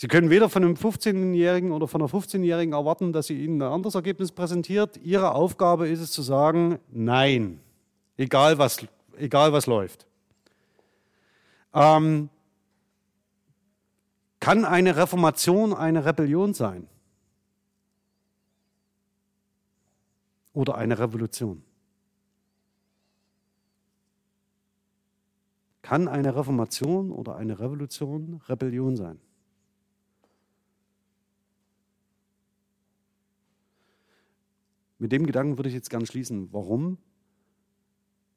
Sie 0.00 0.08
können 0.08 0.30
weder 0.30 0.48
von 0.48 0.64
einem 0.64 0.76
15-Jährigen 0.76 1.72
oder 1.72 1.86
von 1.86 2.00
einer 2.00 2.08
15-Jährigen 2.08 2.72
erwarten, 2.72 3.12
dass 3.12 3.26
sie 3.26 3.44
Ihnen 3.44 3.60
ein 3.60 3.70
anderes 3.70 3.94
Ergebnis 3.94 4.32
präsentiert. 4.32 4.96
Ihre 4.96 5.34
Aufgabe 5.34 5.88
ist 5.90 6.00
es 6.00 6.10
zu 6.10 6.22
sagen, 6.22 6.78
nein, 6.90 7.60
egal 8.16 8.56
was, 8.56 8.86
egal 9.18 9.52
was 9.52 9.66
läuft. 9.66 10.06
Ähm, 11.74 12.30
kann 14.40 14.64
eine 14.64 14.96
Reformation 14.96 15.74
eine 15.74 16.06
Rebellion 16.06 16.54
sein? 16.54 16.88
Oder 20.54 20.76
eine 20.76 20.98
Revolution? 20.98 21.62
Kann 25.82 26.08
eine 26.08 26.34
Reformation 26.34 27.12
oder 27.12 27.36
eine 27.36 27.60
Revolution 27.60 28.40
Rebellion 28.48 28.96
sein? 28.96 29.20
Mit 35.00 35.12
dem 35.12 35.26
Gedanken 35.26 35.56
würde 35.56 35.70
ich 35.70 35.74
jetzt 35.74 35.88
gerne 35.88 36.04
schließen. 36.04 36.52
Warum? 36.52 36.98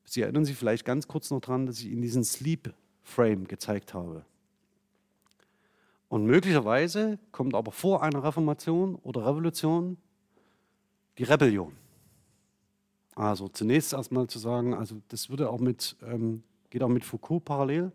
Sie 0.05 0.21
erinnern 0.21 0.45
sich 0.45 0.55
vielleicht 0.55 0.85
ganz 0.85 1.09
kurz 1.09 1.29
noch 1.29 1.41
daran, 1.41 1.65
dass 1.65 1.79
ich 1.79 1.87
Ihnen 1.87 2.01
diesen 2.01 2.23
Sleep 2.23 2.73
Frame 3.03 3.49
gezeigt 3.49 3.93
habe. 3.93 4.23
Und 6.07 6.25
möglicherweise 6.25 7.19
kommt 7.33 7.53
aber 7.53 7.73
vor 7.73 8.01
einer 8.01 8.23
Reformation 8.23 8.95
oder 8.95 9.25
Revolution 9.25 9.97
die 11.17 11.23
Rebellion. 11.23 11.73
Also 13.13 13.49
zunächst 13.49 13.91
erstmal 13.91 14.27
zu 14.27 14.39
sagen, 14.39 14.73
also 14.73 15.01
das 15.09 15.29
würde 15.29 15.49
auch 15.49 15.59
mit, 15.59 15.97
ähm, 16.01 16.43
geht 16.69 16.81
auch 16.81 16.87
mit 16.87 17.03
Foucault 17.03 17.43
parallel. 17.43 17.91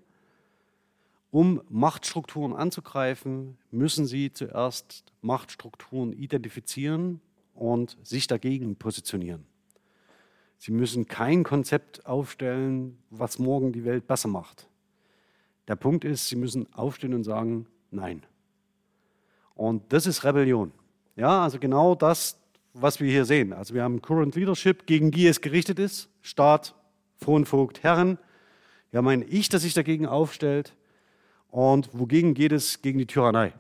Um 1.31 1.63
Machtstrukturen 1.71 2.53
anzugreifen, 2.53 3.57
müssen 3.71 4.05
Sie 4.05 4.31
zuerst 4.31 5.05
Machtstrukturen 5.23 6.13
identifizieren 6.13 7.23
und 7.59 7.99
sich 8.05 8.29
dagegen 8.29 8.77
positionieren. 8.77 9.45
Sie 10.59 10.73
müssen 10.73 11.07
kein 11.07 11.43
Konzept 11.43 12.07
aufstellen, 12.07 12.99
was 13.11 13.39
morgen 13.39 13.73
die 13.73 13.85
Welt 13.85 14.07
besser 14.07 14.29
macht. 14.29 14.69
Der 15.67 15.77
Punkt 15.77 16.05
ist, 16.05 16.29
Sie 16.29 16.37
müssen 16.37 16.73
aufstehen 16.73 17.15
und 17.15 17.25
sagen, 17.25 17.67
nein. 17.91 18.25
Und 19.55 19.93
das 19.93 20.07
ist 20.07 20.25
Rebellion. 20.25 20.73
Ja, 21.17 21.43
also 21.43 21.59
genau 21.59 21.95
das, 21.95 22.39
was 22.75 23.01
wir 23.01 23.11
hier 23.11 23.25
sehen. 23.25 23.53
Also 23.53 23.75
wir 23.75 23.83
haben 23.83 24.03
Current 24.03 24.37
Leadership, 24.37 24.87
gegen 24.87 25.11
die 25.11 25.27
es 25.27 25.41
gerichtet 25.41 25.81
ist, 25.81 26.09
Staat, 26.23 26.77
Fronvogt, 27.17 27.83
Herren. 27.83 28.19
Wir 28.91 28.99
haben 28.99 29.09
ein 29.09 29.25
Ich, 29.29 29.49
das 29.49 29.63
sich 29.63 29.75
dagegen 29.75 30.07
aufstellt. 30.07 30.77
Und 31.51 31.91
wogegen 31.93 32.35
geht 32.35 32.53
es? 32.53 32.83
Gegen 32.83 32.99
die 32.99 33.07
Tyrannei. 33.07 33.53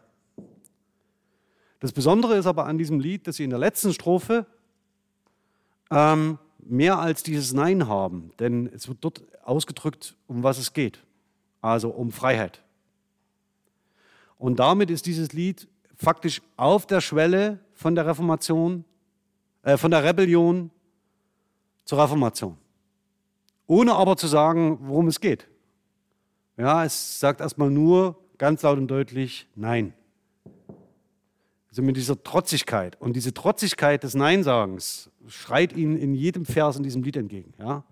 Das 1.81 1.93
Besondere 1.93 2.37
ist 2.37 2.47
aber 2.47 2.67
an 2.67 2.79
diesem 2.79 3.01
Lied, 3.01 3.27
dass 3.27 3.37
sie 3.37 3.45
in 3.45 3.51
der 3.51 3.59
letzten 3.59 3.93
Strophe 3.93 4.47
ähm, 5.91 6.39
mehr 6.59 6.99
als 6.99 7.23
dieses 7.23 7.53
Nein 7.53 7.89
haben, 7.89 8.33
denn 8.39 8.67
es 8.67 8.89
wird 8.89 8.99
dort 9.01 9.23
ausgedrückt, 9.45 10.17
um 10.27 10.43
was 10.43 10.59
es 10.59 10.73
geht, 10.73 11.03
also 11.61 11.91
um 11.91 12.11
Freiheit. 12.11 12.63
Und 14.37 14.59
damit 14.59 14.91
ist 14.91 15.07
dieses 15.07 15.33
Lied 15.33 15.69
faktisch 15.97 16.43
auf 16.57 16.87
der 16.87 17.01
Schwelle 17.01 17.59
von 17.75 17.95
der 17.95 18.07
Reformation, 18.07 18.85
äh, 19.63 19.77
von 19.77 19.91
der 19.91 20.05
Rebellion 20.05 20.71
zur 21.85 22.03
Reformation. 22.03 22.59
Ohne 23.67 23.95
aber 23.95 24.17
zu 24.17 24.27
sagen, 24.27 24.79
worum 24.83 25.09
es 25.09 25.21
geht. 25.21 25.49
Ja, 26.57 26.85
es 26.85 27.21
sagt 27.21 27.41
erstmal 27.41 27.71
nur 27.71 28.19
ganz 28.37 28.63
laut 28.63 28.79
und 28.79 28.89
deutlich 28.89 29.47
Nein. 29.55 29.93
Also 31.79 31.87
mit 31.87 31.97
dieser 31.97 32.21
Trotzigkeit. 32.21 33.01
Und 33.01 33.15
diese 33.15 33.33
Trotzigkeit 33.33 34.03
des 34.03 34.15
Neinsagens 34.15 35.11
schreit 35.29 35.73
ihnen 35.77 35.97
in 35.97 36.13
jedem 36.13 36.45
Vers 36.45 36.77
in 36.77 36.83
diesem 36.83 37.05
Lied 37.05 37.17
entgegen. 37.17 37.55
Ja? 37.57 37.85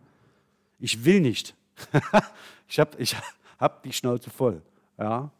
Ich 0.80 1.04
will 1.04 1.20
nicht. 1.20 1.54
ich 2.68 2.80
habe 2.80 2.98
ich 2.98 3.14
hab 3.60 3.84
die 3.84 3.92
Schnauze 3.92 4.28
voll. 4.28 4.60
Ja? 4.98 5.30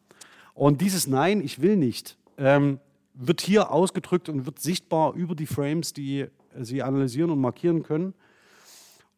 Und 0.54 0.80
dieses 0.80 1.08
Nein, 1.08 1.40
ich 1.40 1.60
will 1.60 1.76
nicht, 1.76 2.16
ähm, 2.38 2.78
wird 3.14 3.40
hier 3.40 3.72
ausgedrückt 3.72 4.28
und 4.28 4.46
wird 4.46 4.60
sichtbar 4.60 5.14
über 5.14 5.34
die 5.34 5.46
Frames, 5.46 5.92
die 5.92 6.28
Sie 6.56 6.84
analysieren 6.84 7.32
und 7.32 7.40
markieren 7.40 7.82
können. 7.82 8.14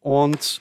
Und 0.01 0.59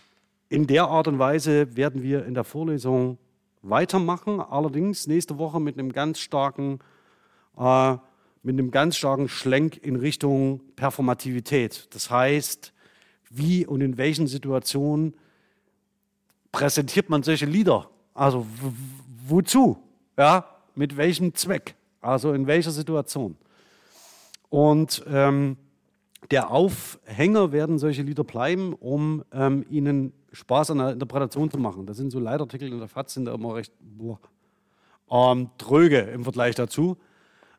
in 0.51 0.67
der 0.67 0.89
Art 0.89 1.09
und 1.09 1.19
Weise 1.19 1.75
werden 1.75 2.03
wir 2.03 2.27
in 2.27 2.35
der 2.35 2.45
Vorlesung 2.45 3.17
weitermachen, 3.63 4.43
allerdings 4.43 5.07
nächste 5.07 5.39
Woche 5.39 5.59
mit 5.59 5.79
einem 5.79 5.91
ganz 5.91 6.19
starken 6.19 6.81
äh, 7.57 7.97
mit 8.43 8.55
einem 8.55 8.71
ganz 8.71 8.97
starken 8.97 9.29
Schlenk 9.29 9.77
in 9.77 9.97
Richtung 9.97 10.61
Performativität. 10.77 11.89
Das 11.95 12.11
heißt, 12.11 12.73
wie 13.31 13.67
und 13.67 13.81
in 13.81 13.99
welchen 13.99 14.27
Situationen 14.27 15.15
präsentiert 16.53 17.11
man 17.11 17.23
solche 17.23 17.47
Lieder? 17.47 17.91
Also 18.15 18.47
wozu? 19.27 19.79
Ja, 20.17 20.57
mit 20.75 20.97
welchem 20.97 21.35
Zweck? 21.35 21.75
Also 22.01 22.33
in 22.33 22.47
welcher 22.47 22.71
Situation? 22.71 23.37
Und 24.49 25.05
ähm, 25.09 25.57
der 26.31 26.51
Aufhänger 26.51 27.53
werden 27.53 27.79
solche 27.79 28.03
Lieder 28.03 28.25
bleiben, 28.25 28.73
um 28.75 29.25
ähm, 29.33 29.65
ihnen 29.71 30.13
Spaß 30.33 30.71
an 30.71 30.79
der 30.79 30.91
Interpretation 30.93 31.51
zu 31.51 31.59
machen. 31.59 31.87
Das 31.87 31.97
sind 31.97 32.11
so 32.11 32.19
Leitartikel 32.19 32.71
in 32.71 32.79
der 32.79 32.89
FAZ, 32.89 33.15
sind 33.15 33.27
da 33.27 33.35
immer 33.35 33.55
recht 33.55 33.73
boah, 33.81 34.19
ähm, 35.11 35.51
tröge 35.59 35.99
im 35.99 36.25
Vergleich 36.25 36.55
dazu 36.55 36.97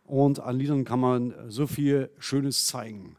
und 0.09 0.39
an 0.39 0.57
Liedern 0.57 0.83
kann 0.85 0.99
man 0.99 1.33
so 1.47 1.67
viel 1.67 2.09
Schönes 2.17 2.67
zeigen. 2.67 3.15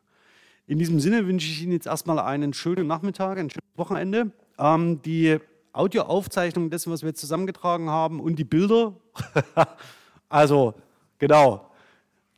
In 0.67 0.79
diesem 0.79 1.01
Sinne 1.01 1.27
wünsche 1.27 1.49
ich 1.49 1.63
Ihnen 1.63 1.73
jetzt 1.73 1.87
erstmal 1.87 2.19
einen 2.19 2.53
schönen 2.53 2.87
Nachmittag, 2.87 3.39
ein 3.39 3.51
schönes 3.51 3.77
Wochenende. 3.77 4.31
Ähm, 4.59 5.01
die 5.03 5.39
Audioaufzeichnung 5.73 6.71
dessen, 6.71 6.93
was 6.93 7.03
wir 7.03 7.09
jetzt 7.09 7.21
zusammengetragen 7.21 7.89
haben 7.91 8.21
und 8.21 8.37
die 8.37 8.45
Bilder, 8.45 8.95
also 10.29 10.75
genau, 11.19 11.71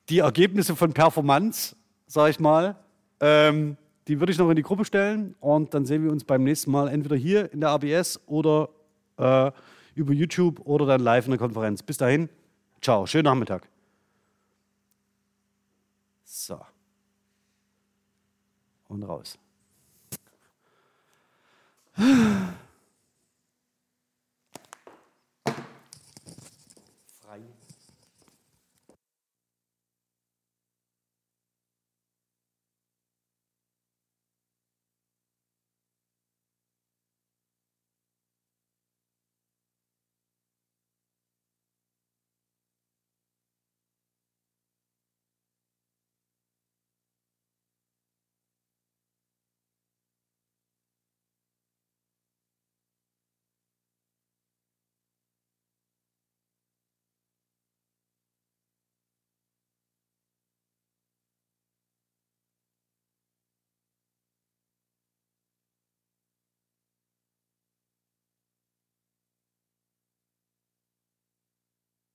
die 0.09 0.18
Ergebnisse 0.18 0.76
von 0.76 0.92
Performance, 0.92 1.74
sage 2.07 2.30
ich 2.30 2.40
mal, 2.40 2.76
ähm, 3.20 3.76
die 4.09 4.20
würde 4.20 4.32
ich 4.32 4.38
noch 4.38 4.50
in 4.50 4.57
die 4.57 4.62
Gruppe 4.62 4.84
stellen 4.84 5.34
und 5.40 5.72
dann 5.74 5.86
sehen 5.86 6.05
wir 6.05 6.11
uns 6.11 6.24
beim 6.24 6.42
nächsten 6.44 6.70
Mal 6.70 6.88
entweder 6.88 7.16
hier 7.16 7.53
in 7.53 7.61
der 7.61 7.70
ABS 7.70 8.20
oder 8.26 8.68
äh, 9.16 9.50
über 9.94 10.12
YouTube 10.12 10.61
oder 10.64 10.86
dann 10.86 11.00
live 11.00 11.26
in 11.26 11.30
der 11.30 11.38
Konferenz. 11.38 11.82
Bis 11.82 11.96
dahin, 11.96 12.28
ciao, 12.80 13.07
schönen 13.07 13.24
Nachmittag. 13.24 13.72
So. 16.35 16.59
Und 18.89 19.03
raus. 19.03 19.39